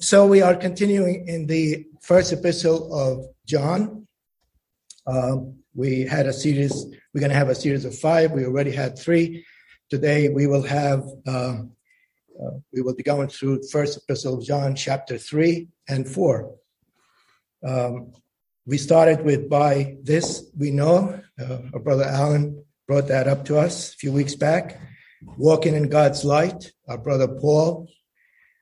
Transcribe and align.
so 0.00 0.26
we 0.26 0.40
are 0.40 0.54
continuing 0.54 1.28
in 1.28 1.46
the 1.46 1.86
first 2.00 2.32
epistle 2.32 2.92
of 2.94 3.26
John. 3.46 4.06
Um, 5.06 5.58
we 5.74 6.02
had 6.02 6.26
a 6.26 6.32
series, 6.32 6.86
we're 7.12 7.20
going 7.20 7.30
to 7.30 7.36
have 7.36 7.50
a 7.50 7.54
series 7.54 7.84
of 7.84 7.98
five. 7.98 8.32
We 8.32 8.46
already 8.46 8.72
had 8.72 8.98
three. 8.98 9.44
Today 9.90 10.30
we 10.30 10.46
will 10.46 10.62
have, 10.62 11.04
uh, 11.26 11.58
uh, 12.42 12.50
we 12.72 12.80
will 12.80 12.94
be 12.94 13.02
going 13.02 13.28
through 13.28 13.62
first 13.70 13.98
epistle 13.98 14.38
of 14.38 14.44
John, 14.44 14.74
chapter 14.74 15.18
three 15.18 15.68
and 15.86 16.08
four. 16.08 16.54
Um, 17.62 18.12
we 18.64 18.78
started 18.78 19.22
with 19.22 19.50
by 19.50 19.98
this 20.02 20.50
we 20.56 20.70
know. 20.70 21.20
Uh, 21.38 21.58
our 21.74 21.80
brother 21.80 22.04
Alan 22.04 22.64
brought 22.88 23.08
that 23.08 23.28
up 23.28 23.44
to 23.46 23.58
us 23.58 23.92
a 23.92 23.96
few 23.98 24.12
weeks 24.12 24.34
back. 24.34 24.80
Walking 25.36 25.74
in 25.74 25.90
God's 25.90 26.24
light. 26.24 26.72
Our 26.88 26.96
brother 26.96 27.28
Paul 27.28 27.88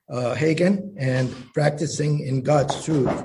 uh, 0.09 0.33
Hagen 0.33 0.95
and 0.97 1.33
practicing 1.53 2.21
in 2.21 2.41
God's 2.41 2.83
truth. 2.83 3.23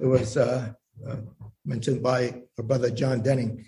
It 0.00 0.06
was 0.06 0.36
uh, 0.36 0.72
uh, 1.06 1.16
mentioned 1.64 2.02
by 2.02 2.42
our 2.58 2.64
brother 2.64 2.90
John 2.90 3.22
Denning. 3.22 3.66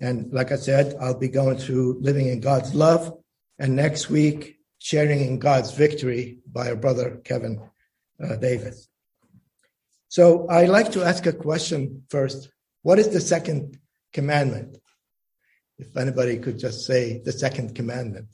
And 0.00 0.32
like 0.32 0.50
I 0.50 0.56
said, 0.56 0.96
I'll 1.00 1.18
be 1.18 1.28
going 1.28 1.58
through 1.58 2.00
living 2.00 2.28
in 2.28 2.40
God's 2.40 2.74
love. 2.74 3.12
And 3.58 3.76
next 3.76 4.10
week, 4.10 4.56
sharing 4.78 5.20
in 5.20 5.38
God's 5.38 5.70
victory 5.70 6.38
by 6.46 6.70
our 6.70 6.76
brother 6.76 7.20
Kevin 7.24 7.60
uh, 8.22 8.36
Davis. 8.36 8.88
So 10.08 10.48
I'd 10.48 10.68
like 10.68 10.92
to 10.92 11.04
ask 11.04 11.24
a 11.26 11.32
question 11.32 12.02
first. 12.10 12.50
What 12.82 12.98
is 12.98 13.10
the 13.10 13.20
second 13.20 13.78
commandment? 14.12 14.76
If 15.78 15.96
anybody 15.96 16.36
could 16.38 16.58
just 16.58 16.84
say 16.84 17.22
the 17.24 17.32
second 17.32 17.74
commandment. 17.74 18.26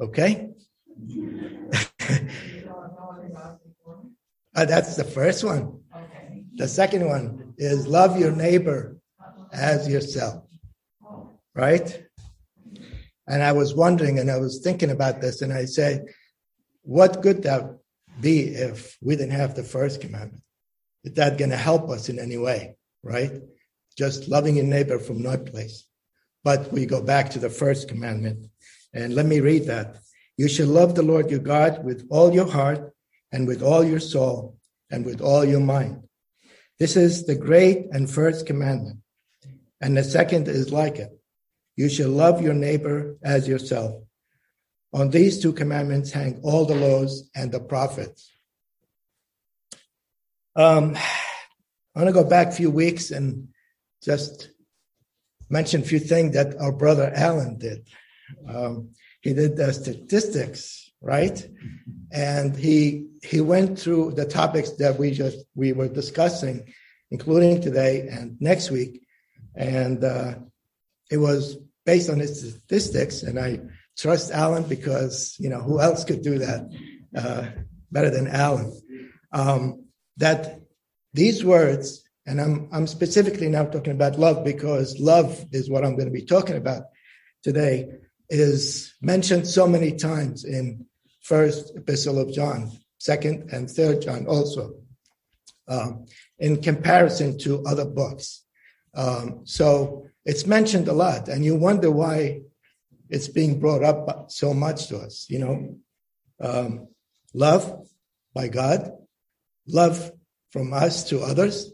Okay? 0.00 0.50
uh, 4.54 4.64
that's 4.64 4.96
the 4.96 5.04
first 5.04 5.44
one. 5.44 5.80
The 6.56 6.68
second 6.68 7.06
one 7.06 7.54
is 7.58 7.86
love 7.86 8.18
your 8.18 8.32
neighbor 8.32 8.96
as 9.52 9.88
yourself. 9.88 10.44
Right? 11.54 12.02
And 13.26 13.42
I 13.42 13.52
was 13.52 13.74
wondering 13.74 14.18
and 14.18 14.30
I 14.30 14.38
was 14.38 14.60
thinking 14.62 14.90
about 14.90 15.20
this 15.20 15.42
and 15.42 15.52
I 15.52 15.64
say, 15.64 16.00
what 16.82 17.22
good 17.22 17.42
that 17.42 17.78
be 18.20 18.40
if 18.40 18.96
we 19.02 19.16
didn't 19.16 19.32
have 19.32 19.54
the 19.54 19.64
first 19.64 20.00
commandment? 20.00 20.42
Is 21.04 21.14
that 21.14 21.38
going 21.38 21.50
to 21.50 21.56
help 21.56 21.90
us 21.90 22.08
in 22.08 22.18
any 22.18 22.38
way? 22.38 22.76
Right? 23.02 23.32
Just 23.96 24.28
loving 24.28 24.56
your 24.56 24.66
neighbor 24.66 24.98
from 24.98 25.22
no 25.22 25.36
place. 25.36 25.86
But 26.44 26.72
we 26.72 26.86
go 26.86 27.02
back 27.02 27.30
to 27.30 27.38
the 27.38 27.50
first 27.50 27.88
commandment. 27.88 28.46
And 28.92 29.14
let 29.14 29.26
me 29.26 29.40
read 29.40 29.66
that. 29.66 29.96
You 30.36 30.48
shall 30.48 30.68
love 30.68 30.94
the 30.94 31.02
Lord 31.02 31.30
your 31.30 31.40
God 31.40 31.84
with 31.84 32.06
all 32.10 32.32
your 32.32 32.50
heart 32.50 32.92
and 33.32 33.46
with 33.46 33.62
all 33.62 33.84
your 33.84 34.00
soul 34.00 34.58
and 34.90 35.04
with 35.04 35.20
all 35.20 35.44
your 35.44 35.60
mind. 35.60 36.06
This 36.78 36.96
is 36.96 37.24
the 37.24 37.34
great 37.34 37.86
and 37.90 38.08
first 38.08 38.46
commandment. 38.46 38.98
And 39.80 39.96
the 39.96 40.04
second 40.04 40.48
is 40.48 40.72
like 40.72 40.96
it. 40.96 41.10
You 41.76 41.88
shall 41.88 42.10
love 42.10 42.42
your 42.42 42.54
neighbor 42.54 43.16
as 43.22 43.46
yourself. 43.48 44.02
On 44.92 45.10
these 45.10 45.40
two 45.42 45.52
commandments 45.52 46.10
hang 46.10 46.40
all 46.42 46.64
the 46.64 46.74
laws 46.74 47.28
and 47.34 47.52
the 47.52 47.60
prophets. 47.60 48.30
Um, 50.54 50.96
I 50.96 51.98
want 52.00 52.08
to 52.08 52.22
go 52.22 52.24
back 52.24 52.48
a 52.48 52.52
few 52.52 52.70
weeks 52.70 53.10
and 53.10 53.48
just 54.02 54.50
mention 55.50 55.82
a 55.82 55.84
few 55.84 55.98
things 55.98 56.34
that 56.34 56.56
our 56.58 56.72
brother 56.72 57.12
Alan 57.14 57.58
did. 57.58 57.86
Um, 58.48 58.90
he 59.20 59.34
did 59.34 59.56
the 59.56 59.72
statistics, 59.72 60.90
right? 61.00 61.46
And 62.12 62.56
he 62.56 63.08
he 63.22 63.40
went 63.40 63.78
through 63.78 64.12
the 64.12 64.24
topics 64.24 64.70
that 64.72 64.98
we 64.98 65.10
just 65.10 65.38
we 65.54 65.72
were 65.72 65.88
discussing, 65.88 66.72
including 67.10 67.60
today 67.60 68.06
and 68.08 68.36
next 68.40 68.70
week, 68.70 69.02
and 69.54 70.02
uh, 70.04 70.34
it 71.10 71.18
was 71.18 71.56
based 71.84 72.10
on 72.10 72.20
his 72.20 72.50
statistics. 72.50 73.22
And 73.22 73.38
I 73.38 73.60
trust 73.98 74.30
Alan 74.30 74.64
because 74.64 75.36
you 75.38 75.48
know 75.48 75.60
who 75.60 75.80
else 75.80 76.04
could 76.04 76.22
do 76.22 76.38
that 76.38 76.70
uh, 77.16 77.46
better 77.90 78.10
than 78.10 78.28
Alan? 78.28 78.72
Um, 79.32 79.86
that 80.18 80.60
these 81.14 81.44
words, 81.44 82.04
and 82.26 82.40
I'm 82.40 82.68
I'm 82.72 82.86
specifically 82.86 83.48
now 83.48 83.64
talking 83.64 83.92
about 83.92 84.18
love 84.18 84.44
because 84.44 84.98
love 85.00 85.44
is 85.52 85.68
what 85.70 85.84
I'm 85.84 85.96
going 85.96 86.08
to 86.08 86.20
be 86.20 86.24
talking 86.24 86.56
about 86.56 86.84
today 87.42 87.88
is 88.28 88.94
mentioned 89.00 89.46
so 89.46 89.66
many 89.66 89.92
times 89.92 90.44
in 90.44 90.86
first 91.22 91.76
epistle 91.76 92.18
of 92.18 92.32
John, 92.32 92.70
second 92.98 93.50
and 93.52 93.70
third 93.70 94.02
John 94.02 94.26
also, 94.26 94.74
um, 95.68 96.06
in 96.38 96.62
comparison 96.62 97.38
to 97.38 97.64
other 97.64 97.84
books. 97.84 98.44
Um, 98.94 99.40
so 99.44 100.06
it's 100.24 100.46
mentioned 100.46 100.88
a 100.88 100.92
lot, 100.92 101.28
and 101.28 101.44
you 101.44 101.54
wonder 101.56 101.90
why 101.90 102.40
it's 103.10 103.28
being 103.28 103.60
brought 103.60 103.84
up 103.84 104.30
so 104.30 104.54
much 104.54 104.88
to 104.88 104.98
us. 104.98 105.26
You 105.28 105.38
know, 105.38 105.78
um, 106.40 106.88
love 107.34 107.86
by 108.34 108.48
God, 108.48 108.92
love 109.66 110.12
from 110.50 110.72
us 110.72 111.08
to 111.10 111.20
others, 111.20 111.70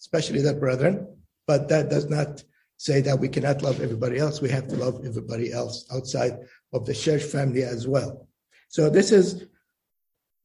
especially 0.00 0.42
the 0.42 0.54
brethren, 0.54 1.16
but 1.46 1.68
that 1.68 1.88
does 1.88 2.08
not 2.08 2.42
say 2.82 3.00
that 3.00 3.20
we 3.20 3.28
cannot 3.28 3.62
love 3.62 3.80
everybody 3.80 4.18
else. 4.18 4.42
We 4.42 4.48
have 4.48 4.66
to 4.66 4.74
love 4.74 5.06
everybody 5.06 5.52
else 5.52 5.86
outside 5.94 6.32
of 6.72 6.84
the 6.84 6.92
church 6.92 7.22
family 7.22 7.62
as 7.62 7.86
well. 7.86 8.26
So 8.70 8.90
this 8.90 9.12
is 9.12 9.46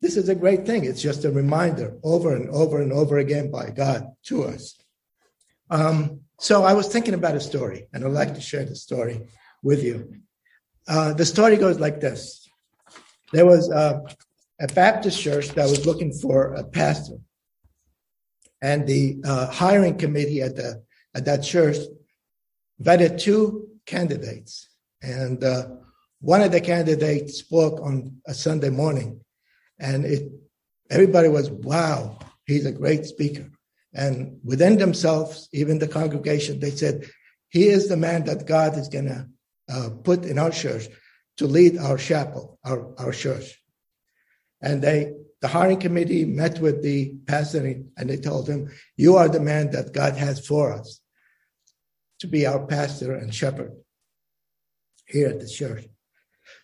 this 0.02 0.16
is 0.16 0.30
a 0.30 0.36
great 0.36 0.64
thing. 0.68 0.86
It's 0.86 1.02
just 1.02 1.26
a 1.26 1.32
reminder 1.32 1.98
over 2.04 2.36
and 2.36 2.48
over 2.52 2.80
and 2.80 2.94
over 2.94 3.18
again 3.18 3.50
by 3.50 3.72
God 3.72 4.12
to 4.26 4.44
us. 4.44 4.80
Um, 5.72 6.22
so 6.40 6.64
I 6.64 6.74
was 6.74 6.88
thinking 6.88 7.16
about 7.16 7.34
a 7.34 7.40
story, 7.40 7.88
and 7.92 8.06
I'd 8.06 8.12
like 8.12 8.36
to 8.36 8.42
share 8.42 8.66
the 8.66 8.76
story 8.76 9.28
with 9.64 9.84
you. 9.84 10.22
Uh, 10.88 11.14
the 11.14 11.26
story 11.26 11.58
goes 11.58 11.80
like 11.80 12.00
this: 12.00 12.48
There 13.34 13.48
was 13.48 13.72
a, 13.72 14.04
a 14.62 14.68
Baptist 14.68 15.20
church 15.20 15.48
that 15.56 15.68
was 15.68 15.88
looking 15.88 16.14
for 16.14 16.54
a 16.54 16.64
pastor, 16.64 17.18
and 18.62 18.86
the 18.86 19.20
uh, 19.26 19.48
hiring 19.48 19.98
committee 19.98 20.44
at 20.44 20.56
the 20.56 20.84
at 21.16 21.26
that 21.26 21.42
church 21.42 21.78
vetted 22.82 23.20
two 23.20 23.70
candidates, 23.86 24.70
and 25.02 25.44
uh, 25.44 25.68
one 26.20 26.42
of 26.42 26.52
the 26.52 26.62
candidates 26.62 27.38
spoke 27.38 27.80
on 27.82 28.18
a 28.26 28.34
Sunday 28.34 28.70
morning, 28.70 29.22
and 29.80 30.06
it 30.06 30.32
everybody 30.90 31.28
was 31.28 31.50
wow, 31.50 32.18
he's 32.46 32.66
a 32.66 32.72
great 32.72 33.06
speaker. 33.06 33.50
And 33.94 34.40
within 34.44 34.78
themselves, 34.78 35.50
even 35.54 35.80
the 35.80 35.88
congregation, 35.88 36.60
they 36.60 36.72
said, 36.72 37.10
he 37.50 37.68
is 37.68 37.88
the 37.88 37.98
man 37.98 38.26
that 38.26 38.46
God 38.46 38.78
is 38.78 38.90
going 38.90 39.06
to 39.06 39.28
uh, 39.70 39.90
put 40.04 40.26
in 40.26 40.38
our 40.38 40.52
church 40.52 40.88
to 41.38 41.48
lead 41.48 41.78
our 41.78 41.98
chapel, 41.98 42.60
our, 42.64 42.94
our 43.00 43.12
church. 43.12 43.62
And 44.62 44.82
they, 44.82 45.14
the 45.42 45.48
hiring 45.48 45.80
committee 45.80 46.26
met 46.26 46.60
with 46.60 46.84
the 46.84 47.16
pastor 47.28 47.60
and 47.98 48.10
they 48.10 48.18
told 48.18 48.48
him, 48.48 48.70
you 48.98 49.18
are 49.18 49.30
the 49.30 49.40
man 49.40 49.72
that 49.72 49.94
God 49.94 50.16
has 50.16 50.46
for 50.46 50.74
us 50.74 51.00
to 52.20 52.28
be 52.28 52.46
our 52.46 52.66
pastor 52.66 53.16
and 53.16 53.34
shepherd 53.34 53.74
here 55.06 55.30
at 55.30 55.40
the 55.40 55.48
church. 55.48 55.86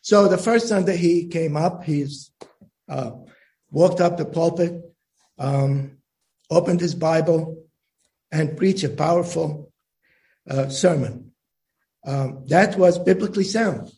So 0.02 0.28
the 0.28 0.38
first 0.38 0.68
Sunday 0.68 0.98
he 0.98 1.28
came 1.28 1.56
up, 1.56 1.84
he's 1.84 2.32
uh, 2.90 3.12
walked 3.70 4.02
up 4.02 4.18
the 4.18 4.26
pulpit, 4.26 4.82
um, 5.38 5.98
opened 6.50 6.82
his 6.82 6.96
Bible, 6.96 7.64
and 8.32 8.58
preached 8.58 8.84
a 8.84 8.90
powerful 8.90 9.72
uh, 10.50 10.70
sermon. 10.70 11.32
Um, 12.06 12.46
that 12.48 12.78
was 12.78 13.00
biblically 13.00 13.46
sound, 13.46 13.92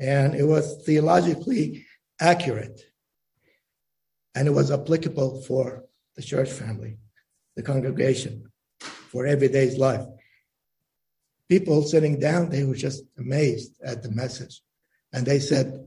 and 0.00 0.34
it 0.34 0.44
was 0.44 0.82
theologically 0.86 1.86
accurate, 2.20 2.80
and 4.34 4.48
it 4.48 4.52
was 4.52 4.70
applicable 4.70 5.42
for 5.42 5.84
the 6.16 6.22
church 6.22 6.50
family, 6.50 6.98
the 7.56 7.62
congregation, 7.62 8.50
for 8.80 9.26
everyday's 9.26 9.76
life 9.76 10.06
people 11.52 11.82
sitting 11.82 12.18
down, 12.18 12.48
they 12.48 12.64
were 12.64 12.74
just 12.74 13.02
amazed 13.18 13.72
at 13.84 14.02
the 14.02 14.10
message. 14.10 14.62
And 15.12 15.26
they 15.26 15.38
said, 15.38 15.86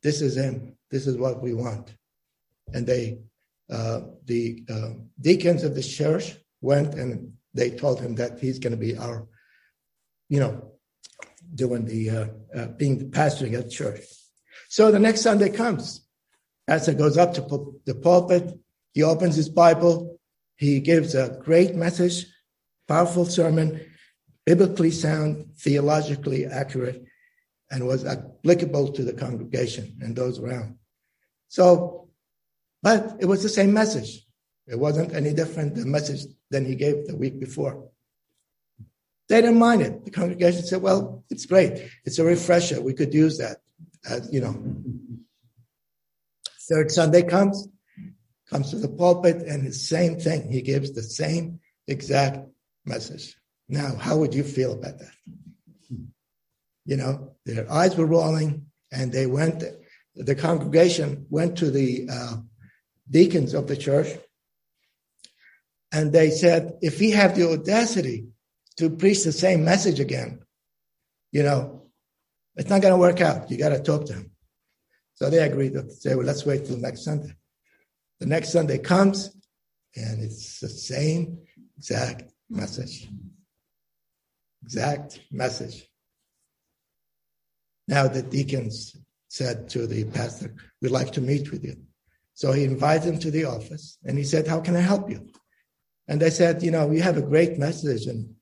This 0.00 0.22
is 0.22 0.36
him. 0.36 0.76
This 0.92 1.08
is 1.08 1.16
what 1.16 1.42
we 1.42 1.52
want. 1.54 1.92
And 2.72 2.86
they, 2.86 3.18
uh, 3.68 4.02
the 4.26 4.62
uh, 4.70 4.90
deacons 5.20 5.64
of 5.64 5.74
the 5.74 5.82
church 5.82 6.36
went 6.60 6.94
and 6.94 7.32
they 7.52 7.70
told 7.70 8.00
him 8.00 8.14
that 8.14 8.38
he's 8.38 8.60
going 8.60 8.76
to 8.78 8.84
be 8.88 8.96
our, 8.96 9.26
you 10.28 10.38
know, 10.38 10.70
doing 11.52 11.84
the, 11.84 12.10
uh, 12.10 12.26
uh, 12.56 12.66
being 12.68 12.98
the 12.98 13.06
pastoring 13.06 13.58
at 13.58 13.70
church. 13.70 14.04
So 14.68 14.92
the 14.92 15.00
next 15.00 15.22
Sunday 15.22 15.50
comes. 15.50 16.06
Pastor 16.68 16.94
goes 16.94 17.18
up 17.18 17.34
to 17.34 17.42
the 17.86 17.96
pulpit. 17.96 18.56
He 18.94 19.02
opens 19.02 19.34
his 19.34 19.48
Bible. 19.48 20.20
He 20.54 20.78
gives 20.78 21.16
a 21.16 21.36
great 21.42 21.74
message, 21.74 22.26
powerful 22.86 23.24
sermon 23.24 23.80
biblically 24.46 24.90
sound, 24.90 25.54
theologically 25.56 26.46
accurate, 26.46 27.04
and 27.70 27.86
was 27.86 28.04
applicable 28.04 28.92
to 28.92 29.04
the 29.04 29.12
congregation 29.12 29.96
and 30.00 30.14
those 30.14 30.38
around. 30.38 30.76
So, 31.48 32.10
but 32.82 33.16
it 33.20 33.26
was 33.26 33.42
the 33.42 33.48
same 33.48 33.72
message. 33.72 34.26
It 34.66 34.78
wasn't 34.78 35.14
any 35.14 35.32
different 35.32 35.74
the 35.74 35.86
message 35.86 36.24
than 36.50 36.64
he 36.64 36.74
gave 36.74 37.06
the 37.06 37.16
week 37.16 37.40
before. 37.40 37.88
They 39.28 39.40
didn't 39.40 39.58
mind 39.58 39.82
it. 39.82 40.04
The 40.04 40.10
congregation 40.10 40.64
said, 40.64 40.82
well, 40.82 41.24
it's 41.30 41.46
great. 41.46 41.88
It's 42.04 42.18
a 42.18 42.24
refresher. 42.24 42.80
We 42.80 42.94
could 42.94 43.14
use 43.14 43.38
that. 43.38 43.58
As, 44.08 44.28
you 44.32 44.40
know. 44.40 44.54
Third 46.68 46.90
Sunday 46.90 47.22
comes, 47.22 47.68
comes 48.50 48.70
to 48.70 48.78
the 48.78 48.88
pulpit, 48.88 49.36
and 49.36 49.66
the 49.66 49.72
same 49.72 50.18
thing. 50.18 50.50
He 50.50 50.62
gives 50.62 50.92
the 50.92 51.02
same 51.02 51.60
exact 51.86 52.46
message. 52.84 53.36
Now, 53.68 53.96
how 53.96 54.18
would 54.18 54.34
you 54.34 54.44
feel 54.44 54.72
about 54.72 54.98
that? 54.98 55.12
You 56.84 56.96
know, 56.96 57.36
their 57.46 57.70
eyes 57.70 57.96
were 57.96 58.06
rolling, 58.06 58.66
and 58.90 59.12
they 59.12 59.26
went, 59.26 59.62
the 60.14 60.34
congregation 60.34 61.26
went 61.30 61.58
to 61.58 61.70
the 61.70 62.08
uh, 62.10 62.36
deacons 63.08 63.54
of 63.54 63.68
the 63.68 63.76
church, 63.76 64.08
and 65.92 66.12
they 66.12 66.30
said, 66.30 66.78
if 66.80 66.98
we 66.98 67.10
have 67.10 67.36
the 67.36 67.48
audacity 67.50 68.26
to 68.78 68.90
preach 68.90 69.24
the 69.24 69.32
same 69.32 69.64
message 69.64 70.00
again, 70.00 70.40
you 71.30 71.42
know, 71.42 71.90
it's 72.56 72.68
not 72.68 72.82
going 72.82 72.92
to 72.92 72.98
work 72.98 73.20
out. 73.20 73.50
You 73.50 73.58
got 73.58 73.70
to 73.70 73.82
talk 73.82 74.06
to 74.06 74.14
him. 74.14 74.30
So 75.14 75.30
they 75.30 75.38
agreed 75.38 75.74
to 75.74 75.88
say, 75.90 76.14
well, 76.14 76.26
let's 76.26 76.44
wait 76.44 76.66
till 76.66 76.78
next 76.78 77.04
Sunday. 77.04 77.34
The 78.18 78.26
next 78.26 78.52
Sunday 78.52 78.78
comes, 78.78 79.34
and 79.94 80.22
it's 80.22 80.60
the 80.60 80.68
same 80.68 81.38
exact 81.76 82.32
message. 82.50 83.08
Exact 84.64 85.20
message. 85.30 85.86
Now 87.88 88.08
the 88.08 88.22
deacons 88.22 88.96
said 89.28 89.68
to 89.70 89.86
the 89.86 90.04
pastor, 90.04 90.54
We'd 90.80 90.90
like 90.90 91.12
to 91.12 91.20
meet 91.20 91.50
with 91.50 91.64
you. 91.64 91.76
So 92.34 92.52
he 92.52 92.64
invited 92.64 93.08
him 93.08 93.18
to 93.20 93.30
the 93.30 93.44
office 93.44 93.98
and 94.04 94.16
he 94.16 94.24
said, 94.24 94.46
How 94.46 94.60
can 94.60 94.76
I 94.76 94.80
help 94.80 95.10
you? 95.10 95.28
And 96.08 96.20
they 96.20 96.30
said, 96.30 96.62
You 96.62 96.70
know, 96.70 96.90
you 96.90 97.02
have 97.02 97.16
a 97.16 97.22
great 97.22 97.58
message 97.58 98.06
and 98.06 98.34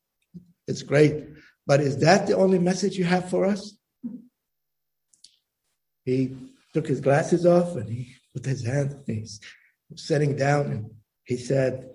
it's 0.67 0.83
great, 0.83 1.25
but 1.67 1.81
is 1.81 1.99
that 1.99 2.27
the 2.27 2.37
only 2.37 2.59
message 2.59 2.97
you 2.97 3.05
have 3.05 3.29
for 3.29 3.45
us? 3.45 3.77
He 6.05 6.37
took 6.73 6.87
his 6.87 7.01
glasses 7.01 7.47
off 7.47 7.77
and 7.77 7.89
he 7.89 8.15
put 8.35 8.45
his 8.45 8.65
hand, 8.65 8.97
he's 9.07 9.41
sitting 9.97 10.37
down 10.37 10.67
and 10.67 10.91
he 11.25 11.37
said, 11.37 11.89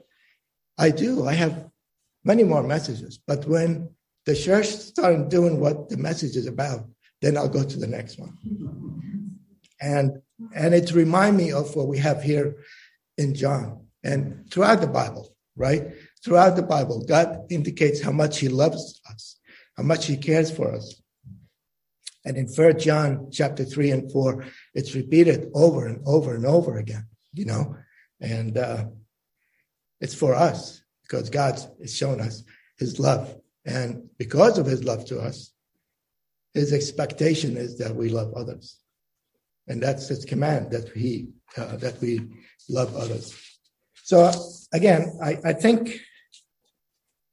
I 0.78 0.90
do. 0.90 1.26
I 1.26 1.34
have 1.34 1.70
many 2.24 2.44
more 2.44 2.64
messages, 2.64 3.18
but 3.26 3.46
when 3.46 3.90
the 4.26 4.36
church 4.36 4.68
started 4.68 5.30
doing 5.30 5.60
what 5.60 5.90
the 5.90 5.98
message 5.98 6.36
is 6.36 6.48
about, 6.48 6.86
then 7.22 7.38
I'll 7.38 7.50
go 7.50 7.64
to 7.64 7.78
the 7.78 7.88
next 7.88 8.20
one. 8.20 8.38
And 9.82 10.22
and 10.54 10.74
it 10.74 10.92
remind 10.92 11.38
me 11.38 11.52
of 11.52 11.76
what 11.76 11.88
we 11.88 11.98
have 12.00 12.22
here 12.22 12.58
in 13.18 13.34
John 13.36 13.86
and 14.04 14.50
throughout 14.52 14.82
the 14.82 14.88
Bible, 14.88 15.34
right? 15.56 15.94
Throughout 16.24 16.56
the 16.56 16.64
Bible, 16.64 17.06
God 17.06 17.46
indicates 17.50 18.02
how 18.02 18.12
much 18.12 18.40
He 18.40 18.50
loves 18.50 19.02
us, 19.10 19.40
how 19.78 19.84
much 19.84 20.06
He 20.08 20.18
cares 20.18 20.52
for 20.52 20.74
us. 20.74 21.02
And 22.26 22.36
in 22.38 22.48
First 22.48 22.80
John 22.80 23.30
chapter 23.32 23.64
three 23.64 23.92
and 23.92 24.12
four, 24.12 24.46
it's 24.74 24.96
repeated 24.96 25.50
over 25.54 25.88
and 25.88 26.02
over 26.06 26.36
and 26.36 26.46
over 26.46 26.78
again, 26.78 27.08
you 27.34 27.46
know, 27.46 27.76
and 28.20 28.58
uh, 28.58 28.86
it's 30.02 30.16
for 30.16 30.34
us 30.34 30.82
because 31.04 31.30
God 31.30 31.62
has 31.80 31.96
shown 31.96 32.20
us 32.20 32.44
His 32.78 33.00
love, 33.00 33.36
and 33.66 34.10
because 34.18 34.58
of 34.58 34.66
His 34.66 34.84
love 34.84 35.06
to 35.06 35.20
us, 35.20 35.52
His 36.54 36.74
expectation 36.74 37.58
is 37.58 37.78
that 37.80 37.96
we 37.96 38.10
love 38.10 38.34
others, 38.34 38.80
and 39.68 39.82
that's 39.82 40.08
His 40.08 40.26
command 40.26 40.72
that 40.72 40.90
He 40.90 41.30
uh, 41.58 41.78
that 41.78 42.00
we 42.02 42.22
love 42.70 42.96
others. 42.96 43.36
So 44.04 44.32
again, 44.74 45.18
I, 45.24 45.38
I 45.44 45.54
think 45.54 46.00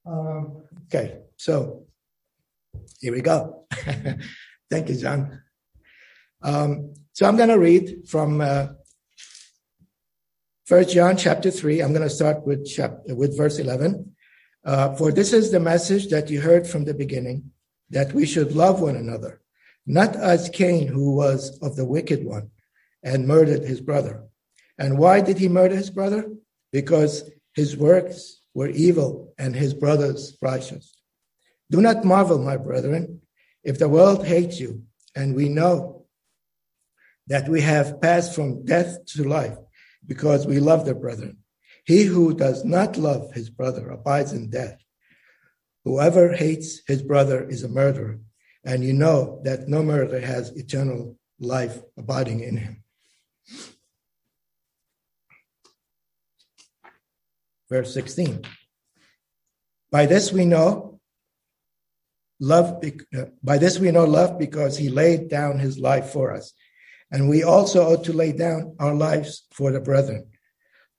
um, 0.06 0.62
okay, 0.87 1.19
so 1.37 1.87
here 3.00 3.12
we 3.12 3.20
go. 3.20 3.67
Thank 4.70 4.88
you, 4.88 4.96
John. 4.96 5.43
Um, 6.43 6.94
so 7.12 7.26
I'm 7.26 7.37
going 7.37 7.50
to 7.50 7.58
read 7.58 8.08
from 8.08 8.40
uh, 8.40 8.69
First 10.64 10.90
John 10.94 11.17
chapter 11.17 11.50
three. 11.50 11.81
I'm 11.81 11.93
going 11.93 12.08
to 12.08 12.11
start 12.11 12.46
with 12.46 12.67
chapter, 12.67 13.14
with 13.14 13.37
verse 13.37 13.58
eleven. 13.58 14.11
Uh, 14.64 14.94
For 14.94 15.10
this 15.10 15.32
is 15.32 15.50
the 15.50 15.60
message 15.60 16.08
that 16.08 16.30
you 16.30 16.40
heard 16.40 16.66
from 16.66 16.84
the 16.84 16.94
beginning, 16.94 17.50
that 17.90 18.12
we 18.12 18.26
should 18.26 18.52
love 18.52 18.80
one 18.80 18.96
another, 18.96 19.40
not 19.86 20.14
as 20.16 20.48
Cain, 20.48 20.86
who 20.86 21.14
was 21.14 21.58
of 21.60 21.76
the 21.76 21.84
wicked 21.84 22.24
one, 22.24 22.50
and 23.02 23.26
murdered 23.26 23.62
his 23.62 23.80
brother. 23.80 24.24
And 24.78 24.98
why 24.98 25.20
did 25.20 25.38
he 25.38 25.48
murder 25.48 25.76
his 25.76 25.90
brother? 25.90 26.30
Because 26.72 27.28
his 27.54 27.76
works 27.76 28.40
were 28.54 28.68
evil 28.68 29.34
and 29.38 29.54
his 29.54 29.74
brothers 29.74 30.36
righteous. 30.40 30.94
Do 31.70 31.80
not 31.80 32.04
marvel, 32.04 32.38
my 32.38 32.56
brethren, 32.56 33.20
if 33.64 33.78
the 33.78 33.88
world 33.88 34.26
hates 34.26 34.60
you, 34.60 34.84
and 35.14 35.34
we 35.34 35.48
know 35.48 36.06
that 37.26 37.48
we 37.48 37.60
have 37.60 38.00
passed 38.00 38.34
from 38.34 38.64
death 38.64 39.04
to 39.06 39.24
life 39.24 39.56
because 40.06 40.46
we 40.46 40.60
love 40.60 40.84
the 40.84 40.94
brethren. 40.94 41.38
He 41.84 42.05
who 42.05 42.34
does 42.34 42.64
not 42.64 42.96
love 42.96 43.32
his 43.32 43.50
brother 43.50 43.88
abides 43.90 44.32
in 44.32 44.50
death. 44.50 44.79
Whoever 45.84 46.32
hates 46.32 46.82
his 46.87 47.02
brother 47.02 47.49
is 47.49 47.64
a 47.64 47.69
murderer, 47.69 48.20
and 48.64 48.84
you 48.84 48.93
know 48.93 49.40
that 49.44 49.69
no 49.69 49.82
murderer 49.82 50.20
has 50.20 50.50
eternal 50.50 51.19
life 51.40 51.82
abiding 51.96 52.40
in 52.40 52.56
him. 52.56 52.82
verse 57.73 57.94
16. 57.94 58.43
By 59.90 60.05
this 60.05 60.31
we 60.31 60.44
know 60.44 61.00
love, 62.38 62.84
uh, 62.84 63.25
by 63.43 63.56
this 63.56 63.79
we 63.79 63.90
know 63.90 64.05
love 64.05 64.38
because 64.38 64.76
he 64.76 64.90
laid 64.90 65.31
down 65.31 65.58
his 65.58 65.79
life 65.79 66.11
for 66.11 66.34
us. 66.34 66.52
And 67.11 67.31
we 67.31 67.43
also 67.43 67.79
ought 67.90 68.05
to 68.05 68.12
lay 68.12 68.32
down 68.32 68.76
our 68.79 68.94
lives 68.94 69.46
for 69.52 69.73
the 69.73 69.81
brethren. 69.81 70.31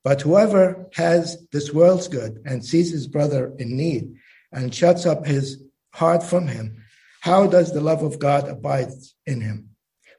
But 0.04 0.22
whoever 0.22 0.90
has 0.94 1.48
this 1.52 1.74
world's 1.74 2.10
good 2.10 2.42
and 2.46 2.64
sees 2.64 2.92
his 2.92 3.08
brother 3.08 3.54
in 3.58 3.78
need 3.78 4.16
and 4.52 4.76
shuts 4.76 5.06
up 5.06 5.26
his 5.26 5.64
heart 5.94 6.22
from 6.22 6.48
him, 6.48 6.84
how 7.22 7.48
does 7.48 7.72
the 7.72 7.82
love 7.82 8.04
of 8.04 8.20
God 8.20 8.50
abide 8.50 8.92
in 9.26 9.40
him? 9.40 9.70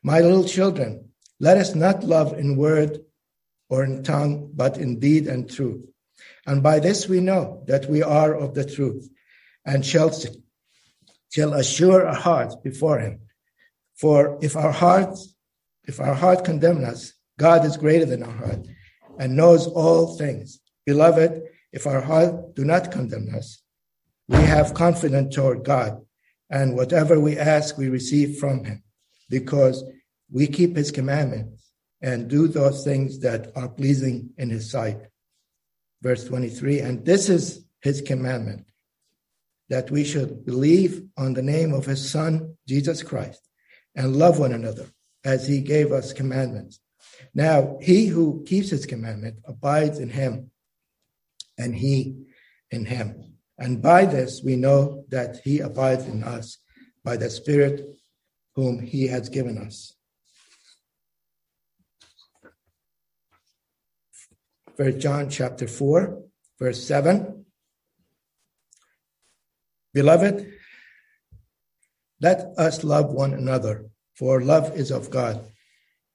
My 0.03 0.21
little 0.21 0.45
children, 0.45 1.11
let 1.39 1.59
us 1.59 1.75
not 1.75 2.03
love 2.03 2.33
in 2.39 2.57
word 2.57 3.01
or 3.69 3.85
in 3.85 4.03
tongue, 4.03 4.51
but 4.55 4.79
in 4.79 5.01
deed 5.01 5.27
and 5.27 5.51
truth. 5.51 5.85
And 6.47 6.63
by 6.63 6.79
this 6.79 7.07
we 7.07 7.21
know 7.21 7.63
that 7.67 7.89
we 7.91 8.03
are 8.03 8.35
of 8.35 8.55
the 8.55 8.65
truth 8.65 9.09
and 9.67 9.85
shall, 9.85 10.11
shall 11.31 11.53
assure 11.53 12.07
our 12.07 12.15
hearts 12.15 12.57
before 12.57 12.99
him. 12.99 13.21
For 13.97 14.39
if 14.41 14.57
our 14.57 14.73
hearts, 14.73 15.35
if 15.85 16.01
our 16.01 16.15
heart 16.15 16.45
condemn 16.45 16.85
us, 16.85 17.13
God 17.39 17.67
is 17.67 17.77
greater 17.77 18.07
than 18.07 18.23
our 18.23 18.33
heart 18.33 18.67
and 19.19 19.37
knows 19.37 19.67
all 19.67 20.17
things. 20.17 20.61
Beloved, 20.87 21.43
if 21.73 21.87
our 21.87 22.01
heart 22.01 22.55
do 22.55 22.65
not 22.65 22.91
condemn 22.91 23.35
us, 23.35 23.63
we 24.29 24.43
have 24.43 24.75
confidence 24.75 25.35
toward 25.35 25.65
God, 25.65 26.01
and 26.51 26.77
whatever 26.77 27.19
we 27.21 27.37
ask, 27.37 27.77
we 27.77 27.89
receive 27.89 28.39
from 28.39 28.65
him, 28.65 28.83
because 29.29 29.85
we 30.31 30.47
keep 30.47 30.77
his 30.77 30.91
commandments 30.91 31.71
and 32.01 32.29
do 32.29 32.49
those 32.49 32.85
things 32.85 33.19
that 33.21 33.53
are 33.57 33.69
pleasing 33.69 34.31
in 34.39 34.51
his 34.51 34.71
sight 34.71 34.99
verse 36.05 36.25
23. 36.25 36.81
And 36.81 37.05
this 37.05 37.29
is 37.29 37.65
his 37.81 38.03
commandment 38.03 38.67
that 39.71 39.91
we 39.91 40.05
should 40.05 40.45
believe 40.45 41.03
on 41.17 41.33
the 41.33 41.43
name 41.43 41.73
of 41.73 41.87
his 41.87 42.09
son, 42.09 42.57
Jesus 42.69 43.03
Christ, 43.03 43.41
and 43.97 44.15
love 44.15 44.39
one 44.39 44.53
another 44.53 44.87
as 45.25 45.49
he 45.49 45.63
gave 45.63 45.91
us 45.91 46.13
commandments. 46.13 46.79
Now, 47.35 47.79
he 47.81 48.07
who 48.07 48.45
keeps 48.47 48.71
his 48.71 48.87
commandment 48.87 49.41
abides 49.45 49.99
in 49.99 50.09
him, 50.09 50.51
and 51.59 51.75
he 51.75 52.27
in 52.71 52.85
him. 52.85 53.35
And 53.59 53.83
by 53.83 54.05
this 54.07 54.43
we 54.45 54.57
know 54.57 55.05
that 55.09 55.41
he 55.45 55.61
abides 55.61 56.07
in 56.07 56.23
us 56.23 56.59
by 57.05 57.17
the 57.17 57.31
Spirit 57.31 57.87
whom 58.55 58.81
he 58.81 59.09
has 59.09 59.29
given 59.29 59.59
us. 59.59 59.95
First 64.77 64.99
John 64.99 65.31
chapter 65.31 65.69
4, 65.69 66.23
verse 66.59 66.85
7. 66.85 67.45
Beloved, 69.93 70.53
let 72.21 72.41
us 72.59 72.83
love 72.83 73.13
one 73.13 73.35
another, 73.35 73.87
for 74.17 74.41
love 74.41 74.77
is 74.77 74.91
of 74.91 75.11
God. 75.11 75.45